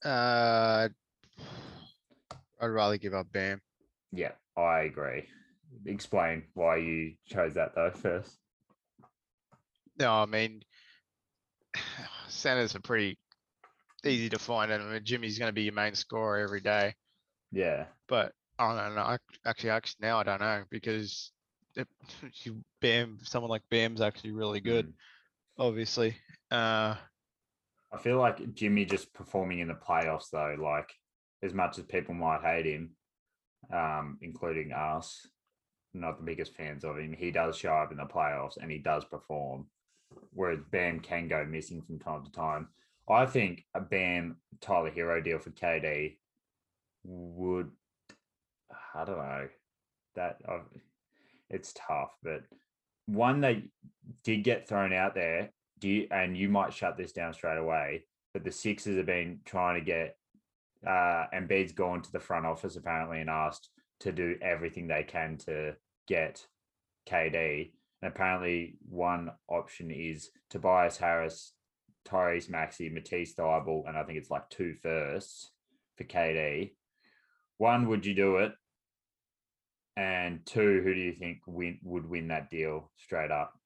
Uh, 0.04 0.88
I'd 2.60 2.66
rather 2.66 2.98
give 2.98 3.14
up 3.14 3.32
Bam. 3.32 3.62
Yeah, 4.12 4.34
I 4.56 4.80
agree. 4.82 5.28
Explain 5.86 6.50
why 6.54 6.76
you 6.76 7.16
chose 7.26 7.54
that 7.54 7.74
though 7.74 7.90
first. 7.90 8.38
No, 9.96 10.12
I 10.22 10.26
mean, 10.26 10.62
centers 12.28 12.74
are 12.74 12.80
pretty 12.80 13.18
easy 14.04 14.30
to 14.30 14.38
find, 14.38 14.72
and 14.72 14.82
I 14.84 14.92
mean, 14.94 15.04
Jimmy's 15.04 15.38
going 15.38 15.50
to 15.50 15.54
be 15.54 15.64
your 15.64 15.74
main 15.74 15.94
scorer 15.94 16.38
every 16.38 16.60
day. 16.60 16.94
Yeah, 17.50 17.88
But 18.06 18.34
I 18.58 18.74
don't 18.74 18.94
know. 18.94 19.02
I, 19.02 19.18
actually, 19.44 19.70
actually, 19.70 20.06
now 20.06 20.18
I 20.18 20.22
don't 20.24 20.40
know 20.40 20.64
because 20.70 21.32
it, 21.76 21.88
you 22.44 22.64
Bam, 22.80 23.18
someone 23.22 23.50
like 23.50 23.68
Bam's 23.70 24.00
actually 24.00 24.32
really 24.32 24.60
good. 24.60 24.86
mm. 24.86 24.94
Obviously, 25.58 26.16
uh, 26.50 26.96
I 27.92 27.96
feel 27.96 28.18
like 28.18 28.54
Jimmy 28.54 28.84
just 28.84 29.12
performing 29.14 29.60
in 29.60 29.68
the 29.68 29.74
playoffs 29.74 30.30
though, 30.30 30.56
like 30.60 30.92
as 31.42 31.54
much 31.54 31.78
as 31.78 31.84
people 31.84 32.14
might 32.14 32.42
hate 32.42 32.66
him, 32.66 32.90
um, 33.72 34.18
including 34.20 34.72
us, 34.72 35.26
not 35.94 36.18
the 36.18 36.24
biggest 36.24 36.54
fans 36.54 36.84
of 36.84 36.98
him, 36.98 37.14
he 37.16 37.30
does 37.30 37.56
show 37.56 37.72
up 37.72 37.90
in 37.90 37.98
the 37.98 38.04
playoffs 38.04 38.56
and 38.60 38.70
he 38.70 38.78
does 38.78 39.04
perform. 39.04 39.66
Whereas 40.32 40.60
Bam 40.70 41.00
can 41.00 41.28
go 41.28 41.44
missing 41.44 41.82
from 41.82 41.98
time 41.98 42.24
to 42.24 42.32
time. 42.32 42.68
I 43.08 43.26
think 43.26 43.64
a 43.74 43.80
Bam 43.80 44.36
Tyler 44.60 44.90
Herro 44.90 45.22
deal 45.22 45.38
for 45.38 45.50
KD 45.50 46.16
would, 47.04 47.70
I 48.94 49.04
don't 49.04 49.18
know, 49.18 49.48
that 50.14 50.40
i 50.48 50.58
it's 51.50 51.72
tough, 51.74 52.10
but 52.22 52.42
one 53.06 53.40
that 53.40 53.56
did 54.22 54.44
get 54.44 54.68
thrown 54.68 54.92
out 54.92 55.14
there 55.14 55.50
do 55.78 55.88
you, 55.88 56.08
and 56.10 56.36
you 56.36 56.48
might 56.48 56.72
shut 56.72 56.96
this 56.96 57.12
down 57.12 57.32
straight 57.32 57.58
away, 57.58 58.04
but 58.32 58.44
the 58.44 58.52
Sixers 58.52 58.96
have 58.96 59.06
been 59.06 59.40
trying 59.44 59.78
to 59.78 59.84
get 59.84 60.16
uh 60.86 61.26
Embiid's 61.34 61.72
gone 61.72 62.02
to 62.02 62.12
the 62.12 62.20
front 62.20 62.46
office 62.46 62.76
apparently 62.76 63.20
and 63.20 63.28
asked 63.28 63.68
to 64.00 64.12
do 64.12 64.36
everything 64.40 64.86
they 64.86 65.02
can 65.02 65.36
to 65.38 65.74
get 66.06 66.46
KD. 67.08 67.72
And 68.00 68.12
apparently, 68.12 68.76
one 68.88 69.30
option 69.48 69.90
is 69.90 70.30
Tobias 70.50 70.96
Harris, 70.96 71.52
Tyrese 72.06 72.48
Maxey, 72.48 72.88
Matisse 72.88 73.34
Thybulle, 73.34 73.88
and 73.88 73.96
I 73.96 74.04
think 74.04 74.18
it's 74.18 74.30
like 74.30 74.48
two 74.50 74.74
firsts 74.82 75.50
for 75.96 76.04
KD. 76.04 76.72
One, 77.58 77.88
would 77.88 78.06
you 78.06 78.14
do 78.14 78.36
it? 78.36 78.52
And 79.96 80.46
two, 80.46 80.80
who 80.84 80.94
do 80.94 81.00
you 81.00 81.12
think 81.12 81.40
win, 81.46 81.78
would 81.82 82.08
win 82.08 82.28
that 82.28 82.50
deal 82.50 82.92
straight 82.96 83.32
up? 83.32 83.57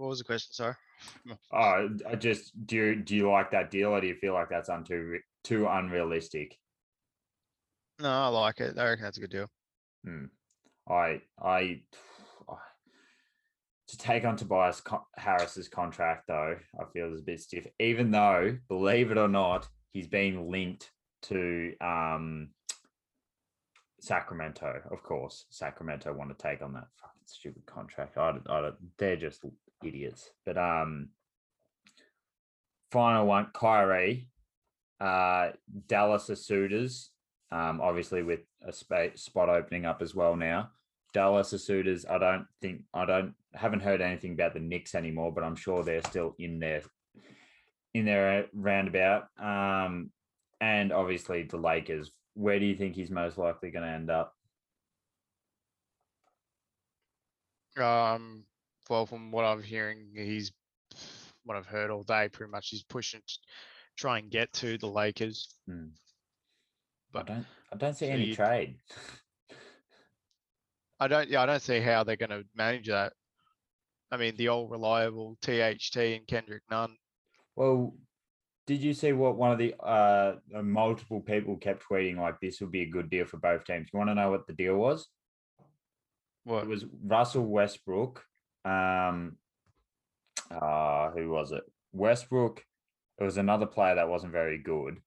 What 0.00 0.08
was 0.08 0.18
the 0.18 0.24
question? 0.24 0.52
Sorry. 0.54 0.74
Oh, 1.52 1.88
I 2.08 2.14
just 2.14 2.52
do. 2.66 2.76
You, 2.76 2.96
do 2.96 3.14
you 3.16 3.30
like 3.30 3.50
that 3.52 3.70
deal, 3.70 3.90
or 3.90 4.00
do 4.00 4.06
you 4.06 4.14
feel 4.14 4.32
like 4.34 4.48
that's 4.50 4.68
un 4.70 4.82
too 4.84 5.18
too 5.44 5.66
unrealistic? 5.66 6.56
No, 8.00 8.08
I 8.10 8.26
like 8.28 8.60
it. 8.60 8.78
I 8.78 8.84
reckon 8.88 9.04
that's 9.04 9.16
a 9.18 9.20
good 9.20 9.30
deal. 9.30 9.46
Hmm. 10.04 10.24
I 10.88 11.20
I 11.42 11.82
to 13.88 13.98
take 13.98 14.24
on 14.24 14.36
Tobias 14.36 14.82
Harris's 15.16 15.68
contract 15.68 16.24
though, 16.28 16.56
I 16.78 16.84
feel 16.92 17.12
is 17.12 17.20
a 17.20 17.24
bit 17.24 17.40
stiff. 17.40 17.66
Even 17.78 18.10
though, 18.10 18.56
believe 18.68 19.10
it 19.10 19.18
or 19.18 19.28
not, 19.28 19.68
he's 19.92 20.08
been 20.08 20.50
linked 20.50 20.90
to 21.22 21.74
um 21.80 22.50
Sacramento. 24.00 24.82
Of 24.90 25.02
course, 25.02 25.46
Sacramento 25.50 26.12
want 26.12 26.30
to 26.36 26.42
take 26.42 26.62
on 26.62 26.72
that 26.74 26.88
fucking 27.00 27.22
stupid 27.26 27.64
contract. 27.66 28.16
I, 28.18 28.30
I, 28.48 28.60
don't- 28.60 28.76
they're 28.98 29.16
just 29.16 29.44
idiots. 29.84 30.30
But 30.44 30.58
um, 30.58 31.10
final 32.90 33.26
one, 33.26 33.48
Kyrie, 33.52 34.28
uh, 35.00 35.50
Dallas 35.86 36.28
Asudas. 36.28 37.08
Um, 37.52 37.80
obviously 37.80 38.22
with 38.22 38.40
a 38.62 38.72
spot 38.72 39.48
opening 39.48 39.84
up 39.84 40.02
as 40.02 40.14
well 40.14 40.36
now. 40.36 40.70
Dallas 41.12 41.52
Asudas, 41.52 42.08
I 42.08 42.18
don't 42.18 42.46
think 42.62 42.82
I 42.94 43.04
don't 43.04 43.34
haven't 43.54 43.80
heard 43.80 44.00
anything 44.00 44.32
about 44.32 44.54
the 44.54 44.60
Knicks 44.60 44.94
anymore, 44.94 45.32
but 45.32 45.42
I'm 45.42 45.56
sure 45.56 45.82
they're 45.82 46.02
still 46.02 46.36
in 46.38 46.60
there 46.60 46.82
in 47.94 48.04
their 48.04 48.46
roundabout. 48.52 49.24
Um, 49.38 50.10
and 50.60 50.92
obviously 50.92 51.42
the 51.42 51.56
Lakers. 51.56 52.10
Where 52.34 52.60
do 52.60 52.66
you 52.66 52.76
think 52.76 52.94
he's 52.94 53.10
most 53.10 53.38
likely 53.38 53.70
going 53.70 53.84
to 53.84 53.90
end 53.90 54.10
up? 54.10 54.34
Um, 57.76 58.44
well, 58.90 59.06
from 59.06 59.30
what 59.30 59.44
I'm 59.44 59.62
hearing, 59.62 60.08
he's 60.14 60.52
what 61.44 61.56
I've 61.56 61.66
heard 61.66 61.90
all 61.90 62.02
day. 62.02 62.28
Pretty 62.28 62.50
much, 62.50 62.68
he's 62.68 62.82
pushing 62.82 63.20
to 63.26 63.38
try 63.96 64.18
and 64.18 64.30
get 64.30 64.52
to 64.54 64.76
the 64.76 64.88
Lakers. 64.88 65.54
Hmm. 65.66 65.90
But 67.12 67.30
I 67.30 67.34
don't 67.34 67.46
I 67.72 67.76
don't 67.76 67.94
see 67.94 68.06
so 68.06 68.12
any 68.12 68.24
you- 68.26 68.34
trade. 68.36 68.76
I 70.98 71.08
don't. 71.08 71.30
Yeah, 71.30 71.42
I 71.42 71.46
don't 71.46 71.62
see 71.62 71.80
how 71.80 72.04
they're 72.04 72.16
going 72.16 72.30
to 72.30 72.44
manage 72.54 72.88
that. 72.88 73.14
I 74.10 74.16
mean, 74.16 74.36
the 74.36 74.48
old 74.48 74.70
reliable 74.70 75.38
THT 75.40 75.96
and 75.96 76.26
Kendrick 76.26 76.64
Nunn. 76.70 76.96
Well, 77.56 77.94
did 78.66 78.82
you 78.82 78.92
see 78.92 79.12
what 79.12 79.36
one 79.36 79.52
of 79.52 79.58
the 79.58 79.74
uh 79.80 80.36
uh, 80.54 80.62
multiple 80.62 81.20
people 81.20 81.56
kept 81.56 81.84
tweeting 81.88 82.18
like 82.18 82.38
this 82.40 82.60
would 82.60 82.72
be 82.72 82.82
a 82.82 82.90
good 82.90 83.08
deal 83.08 83.24
for 83.24 83.38
both 83.38 83.64
teams? 83.64 83.88
You 83.92 83.98
want 83.98 84.10
to 84.10 84.14
know 84.14 84.30
what 84.30 84.46
the 84.46 84.52
deal 84.52 84.76
was? 84.76 85.08
What 86.44 86.64
It 86.64 86.68
was 86.68 86.84
Russell 87.04 87.46
Westbrook. 87.46 88.24
Um, 88.64 89.36
uh, 90.50 91.10
who 91.10 91.30
was 91.30 91.52
it? 91.52 91.62
Westbrook. 91.92 92.64
It 93.18 93.24
was 93.24 93.36
another 93.36 93.66
player 93.66 93.96
that 93.96 94.08
wasn't 94.08 94.32
very 94.32 94.58
good, 94.58 94.98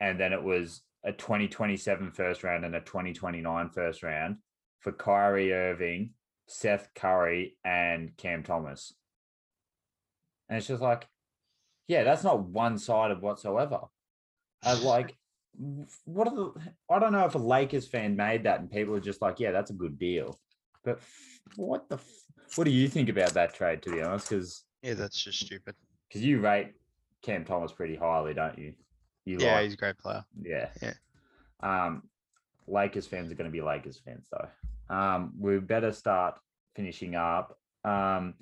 and 0.00 0.20
then 0.20 0.32
it 0.32 0.42
was 0.42 0.82
a 1.04 1.12
2027 1.12 2.10
first 2.10 2.44
round 2.44 2.64
and 2.64 2.74
a 2.74 2.80
2029 2.80 3.70
first 3.70 4.02
round 4.02 4.36
for 4.80 4.92
Kyrie 4.92 5.52
Irving, 5.52 6.10
Seth 6.46 6.88
Curry, 6.94 7.56
and 7.64 8.16
Cam 8.16 8.42
Thomas. 8.42 8.92
And 10.48 10.58
it's 10.58 10.66
just 10.66 10.82
like, 10.82 11.08
yeah, 11.88 12.04
that's 12.04 12.24
not 12.24 12.44
one 12.44 12.78
sided 12.78 13.20
whatsoever. 13.20 13.80
Like, 14.82 15.16
what 16.04 16.28
are 16.28 16.34
the? 16.34 16.52
I 16.90 16.98
don't 16.98 17.12
know 17.12 17.26
if 17.26 17.34
a 17.34 17.38
Lakers 17.38 17.86
fan 17.86 18.16
made 18.16 18.44
that 18.44 18.60
and 18.60 18.70
people 18.70 18.94
are 18.94 19.00
just 19.00 19.22
like, 19.22 19.40
yeah, 19.40 19.52
that's 19.52 19.70
a 19.70 19.74
good 19.74 19.98
deal. 19.98 20.38
But 20.84 21.00
what 21.56 21.88
the? 21.88 21.98
What 22.56 22.64
do 22.64 22.70
you 22.70 22.88
think 22.88 23.08
about 23.08 23.34
that 23.34 23.54
trade? 23.54 23.82
To 23.82 23.90
be 23.92 24.00
honest, 24.02 24.28
because 24.28 24.64
Yeah, 24.82 24.94
that's 24.94 25.20
just 25.22 25.40
stupid. 25.40 25.74
because 26.08 26.22
you 26.22 26.40
rate 26.40 26.72
Cam 27.22 27.44
Thomas 27.44 27.72
pretty 27.72 27.96
highly, 27.96 28.34
don't 28.34 28.58
you? 28.58 28.74
You 29.24 29.38
Yeah, 29.40 29.54
like, 29.54 29.64
he's 29.64 29.74
a 29.74 29.78
great 29.78 29.98
player. 29.98 30.24
yeah, 30.40 30.70
Yeah. 30.82 30.94
Um, 31.60 32.08
Lakers 32.66 33.06
fans 33.06 33.30
are 33.30 33.34
going 33.34 33.50
to 33.50 33.52
be 33.52 33.60
Lakers 33.62 33.98
fans 34.04 34.26
though. 34.30 34.94
Um, 34.94 35.32
we 35.38 35.58
better 35.58 35.92
start 35.92 36.38
finishing 36.76 37.14
up. 37.14 37.58
Um, 37.84 38.34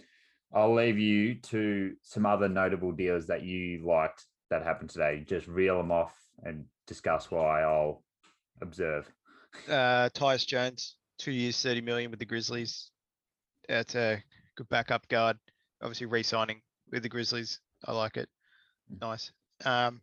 I'll 0.53 0.75
leave 0.75 0.99
you 0.99 1.37
to 1.37 1.97
some 2.03 2.27
other 2.27 2.49
notable 2.49 2.93
deals 2.93 3.27
that 3.29 3.43
you 3.43 3.85
liked 3.85 4.25
that 4.51 4.63
happened 4.63 4.91
today. 4.91 5.25
Just 5.27 5.47
reel 5.49 5.77
them 5.79 5.91
off 5.91 6.15
and 6.45 6.67
discuss 6.87 7.31
why. 7.31 7.63
I'll 7.63 8.05
observe. 8.61 9.11
Uh, 9.69 10.09
Tyus 10.11 10.47
Jones, 10.47 10.97
two 11.19 11.33
years, 11.33 11.61
thirty 11.61 11.81
million 11.81 12.11
with 12.11 12.21
the 12.21 12.27
Grizzlies. 12.27 12.91
That's 13.69 13.95
a 13.95 14.23
good 14.57 14.69
backup 14.69 15.09
guard. 15.09 15.39
Obviously, 15.81 16.07
re-signing 16.07 16.61
with 16.91 17.03
the 17.03 17.09
Grizzlies. 17.09 17.61
I 17.85 17.93
like 17.93 18.17
it. 18.17 18.29
Nice. 19.01 19.33
Um, 19.65 20.01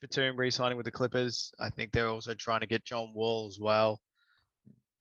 Batum 0.00 0.36
re-signing 0.36 0.76
with 0.76 0.84
the 0.84 0.92
Clippers. 0.92 1.52
I 1.58 1.70
think 1.70 1.92
they're 1.92 2.08
also 2.08 2.34
trying 2.34 2.60
to 2.60 2.66
get 2.66 2.84
John 2.84 3.12
Wall 3.14 3.46
as 3.48 3.58
well, 3.58 4.00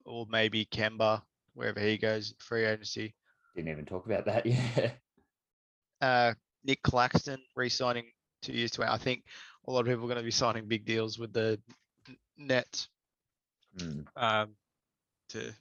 or 0.06 0.26
maybe 0.30 0.66
Kemba 0.66 1.22
wherever 1.54 1.80
he 1.80 1.98
goes 1.98 2.34
free 2.40 2.66
agency. 2.66 3.16
Didn't 3.56 3.72
even 3.72 3.86
talk 3.86 4.06
about 4.06 4.26
that. 4.26 4.46
Yeah. 4.56 4.92
Uh, 6.02 6.34
Nick 6.66 6.82
Claxton 6.84 7.40
re-signing 7.56 8.12
two 8.42 8.54
years 8.54 8.72
to. 8.72 8.92
I 8.92 8.98
think 8.98 9.24
a 9.68 9.72
lot 9.72 9.82
of 9.82 9.86
people 9.88 10.04
are 10.04 10.08
going 10.08 10.18
to 10.18 10.24
be 10.24 10.32
signing 10.32 10.68
big 10.68 10.86
deals 10.86 11.18
with 11.18 11.32
the 11.32 11.60
Nets. 12.38 12.90
Mm, 13.78 14.06
um, 14.16 14.56
to, 15.30 15.54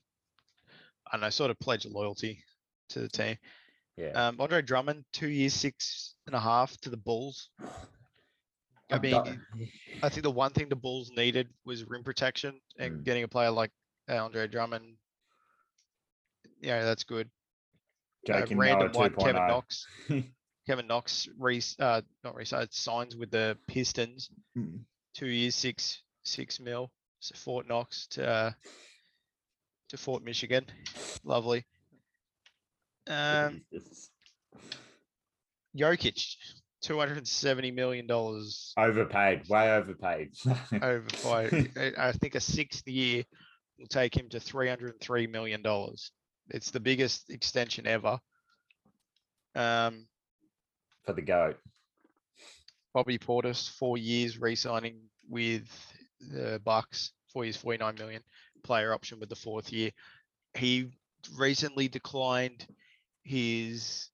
I 1.23 1.29
sort 1.29 1.51
of 1.51 1.59
pledge 1.61 1.85
loyalty 1.87 2.43
to 2.91 3.01
the 3.01 3.09
team. 3.09 3.37
yeah. 3.97 4.09
Um, 4.29 4.41
Andre 4.41 4.63
Drummond, 4.63 5.05
two 5.13 5.29
years, 5.29 5.53
six 5.55 6.15
and 6.27 6.35
a 6.35 6.41
half 6.41 6.77
to 6.81 6.91
the 6.91 6.97
Bulls. 6.97 7.51
I 8.91 8.99
mean. 8.99 9.15
I 10.03 10.09
think 10.09 10.23
the 10.25 10.31
one 10.31 10.53
thing 10.53 10.69
the 10.69 10.77
Bulls 10.77 11.11
needed 11.17 11.49
was 11.65 11.85
rim 11.89 12.03
protection 12.05 12.59
and 12.79 13.01
Mm. 13.01 13.05
getting 13.05 13.23
a 13.23 13.29
player 13.29 13.51
like 13.51 13.71
Andre 14.09 14.47
Drummond. 14.49 14.97
Yeah, 16.61 16.85
that's 16.85 17.05
good. 17.05 17.31
Uh, 18.29 18.45
random 18.51 18.93
one, 18.93 19.15
Kevin 19.15 19.37
2.0. 19.37 19.49
Knox. 19.49 19.87
Kevin 20.67 20.87
Knox 20.87 21.29
re, 21.39 21.61
uh, 21.79 22.01
not 22.23 22.35
re, 22.35 22.45
signs 22.71 23.17
with 23.17 23.31
the 23.31 23.57
Pistons, 23.69 24.31
Mm. 24.57 24.81
two 25.15 25.27
years, 25.27 25.55
six, 25.55 26.03
six 26.25 26.59
mil. 26.59 26.91
So 27.21 27.35
Fort 27.37 27.67
Knox 27.69 28.07
to, 28.09 28.27
uh, 28.27 28.53
to 29.95 30.03
Fort 30.03 30.25
Michigan. 30.25 30.67
Lovely. 31.23 31.65
Um, 33.07 33.63
Jesus. 33.73 34.11
Jokic, 35.77 36.37
two 36.83 36.99
hundred 36.99 37.19
and 37.19 37.29
seventy 37.29 37.71
million 37.71 38.07
dollars 38.07 38.73
Overpaid, 38.77 39.49
way 39.49 39.73
overpaid. 39.73 40.33
over 40.83 41.09
five. 41.11 41.69
I 41.77 41.93
I 41.97 42.13
think 42.13 42.35
a 42.35 42.41
sixth 42.41 42.87
year 42.89 43.25
will 43.79 43.87
take 43.87 44.17
him 44.17 44.29
to 44.31 44.41
three 44.41 44.69
hundred 44.69 44.93
and 44.93 45.01
three 45.01 45.27
million 45.27 45.63
dollars. 45.63 46.11
It's 46.51 46.71
the 46.71 46.81
biggest 46.81 47.31
extension 47.31 47.87
ever. 47.87 48.19
Um, 49.55 50.07
for 51.05 51.13
the 51.13 51.23
goat. 51.23 51.57
Bobby 52.93 53.19
Portis, 53.19 53.69
four 53.71 53.99
years 53.99 54.41
re-signing 54.41 55.01
with 55.29 55.69
the 56.21 56.61
Bucks, 56.65 57.13
four 57.33 57.45
years, 57.45 57.57
forty-nine 57.57 57.97
million, 57.97 58.23
player 58.65 58.93
option 58.93 59.21
with 59.21 59.29
the 59.29 59.37
fourth 59.37 59.73
year. 59.73 59.91
He 60.55 60.91
recently 61.37 61.89
declined 61.89 62.67
his 63.23 64.11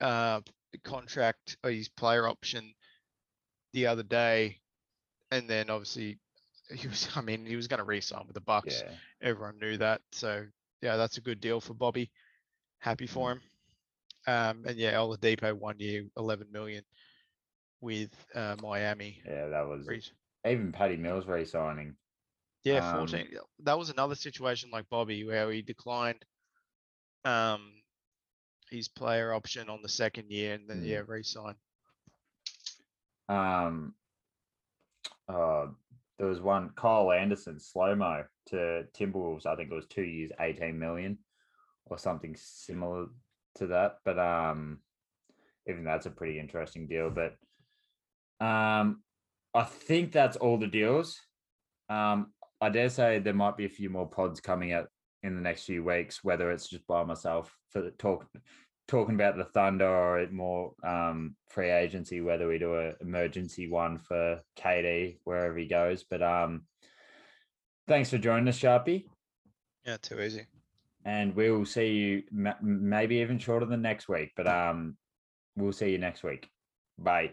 uh 0.00 0.40
contract 0.84 1.56
or 1.62 1.70
his 1.70 1.88
player 1.88 2.26
option 2.26 2.72
the 3.72 3.86
other 3.86 4.02
day. 4.02 4.58
And 5.30 5.48
then 5.48 5.70
obviously 5.70 6.18
he 6.74 6.88
was, 6.88 7.08
I 7.14 7.20
mean, 7.20 7.44
he 7.44 7.56
was 7.56 7.68
gonna 7.68 7.84
re-sign 7.84 8.26
with 8.26 8.34
the 8.34 8.40
Bucks. 8.40 8.82
Yeah. 8.84 8.92
Everyone 9.28 9.58
knew 9.60 9.76
that. 9.78 10.00
So 10.12 10.46
yeah, 10.80 10.96
that's 10.96 11.18
a 11.18 11.22
good 11.22 11.40
deal 11.40 11.60
for 11.60 11.74
Bobby. 11.74 12.10
Happy 12.78 13.06
for 13.06 13.32
him. 13.32 13.40
Um, 14.26 14.64
and 14.66 14.76
yeah, 14.76 14.94
Oladipo 14.94 15.52
one 15.52 15.78
year, 15.78 16.04
eleven 16.16 16.46
million 16.52 16.84
with 17.80 18.10
uh, 18.34 18.56
Miami. 18.62 19.20
Yeah, 19.26 19.48
that 19.48 19.66
was 19.66 19.88
even 20.46 20.72
Patty 20.72 20.96
Mills 20.96 21.26
re-signing. 21.26 21.94
Yeah, 22.64 22.90
Um, 22.90 22.98
fourteen. 22.98 23.28
yeah, 23.32 23.40
That 23.60 23.78
was 23.78 23.90
another 23.90 24.14
situation 24.14 24.70
like 24.70 24.88
Bobby 24.88 25.24
where 25.24 25.50
he 25.50 25.62
declined 25.62 26.24
um 27.24 27.82
his 28.70 28.88
player 28.88 29.32
option 29.32 29.68
on 29.68 29.82
the 29.82 29.88
second 29.88 30.30
year 30.30 30.54
and 30.54 30.68
then 30.68 30.82
Mm. 30.82 30.86
yeah, 30.86 31.02
re-sign. 31.06 31.56
Um, 33.28 33.94
uh, 35.28 35.68
there 36.18 36.26
was 36.28 36.40
one 36.40 36.70
Kyle 36.70 37.10
Anderson 37.12 37.58
slow 37.60 37.94
mo 37.94 38.24
to 38.46 38.86
Timberwolves. 38.92 39.46
I 39.46 39.56
think 39.56 39.70
it 39.70 39.74
was 39.74 39.86
two 39.86 40.02
years, 40.02 40.32
eighteen 40.40 40.78
million, 40.78 41.18
or 41.86 41.98
something 41.98 42.36
similar 42.36 43.06
to 43.56 43.66
that. 43.68 43.98
But 44.04 44.18
um, 44.18 44.82
even 45.66 45.84
that's 45.84 46.06
a 46.06 46.10
pretty 46.10 46.38
interesting 46.38 46.86
deal. 46.86 47.10
But 47.10 47.36
um, 48.44 49.02
I 49.54 49.64
think 49.64 50.12
that's 50.12 50.36
all 50.36 50.58
the 50.58 50.66
deals. 50.66 51.20
Um, 51.88 52.32
I 52.60 52.68
dare 52.68 52.90
say 52.90 53.18
there 53.18 53.32
might 53.34 53.56
be 53.56 53.64
a 53.64 53.70
few 53.70 53.90
more 53.90 54.06
pods 54.08 54.40
coming 54.40 54.72
out 54.72 54.88
in 55.22 55.34
the 55.34 55.40
next 55.40 55.64
few 55.64 55.82
weeks, 55.84 56.22
whether 56.24 56.50
it's 56.50 56.68
just 56.68 56.86
by 56.86 57.04
myself 57.04 57.54
for 57.70 57.82
the 57.82 57.90
talk 57.92 58.26
talking 58.88 59.14
about 59.14 59.36
the 59.36 59.44
Thunder 59.44 59.86
or 59.88 60.18
it 60.18 60.32
more 60.32 60.72
um, 60.84 61.36
free 61.48 61.70
agency, 61.70 62.20
whether 62.20 62.48
we 62.48 62.58
do 62.58 62.74
an 62.76 62.94
emergency 63.00 63.68
one 63.70 63.98
for 63.98 64.40
KD 64.58 65.18
wherever 65.24 65.56
he 65.56 65.66
goes. 65.66 66.04
But 66.10 66.22
um, 66.22 66.62
thanks 67.86 68.10
for 68.10 68.18
joining 68.18 68.48
us, 68.48 68.58
Sharpy, 68.58 69.04
Yeah, 69.86 69.96
too 70.02 70.20
easy. 70.20 70.46
and 71.04 71.34
we 71.36 71.50
will 71.50 71.66
see 71.66 71.88
you 71.92 72.22
ma- 72.32 72.54
maybe 72.60 73.16
even 73.16 73.38
shorter 73.38 73.66
than 73.66 73.80
next 73.80 74.08
week. 74.08 74.32
But 74.36 74.48
um, 74.48 74.96
we'll 75.56 75.72
see 75.72 75.90
you 75.92 75.98
next 75.98 76.24
week. 76.24 76.48
Bye. 76.98 77.30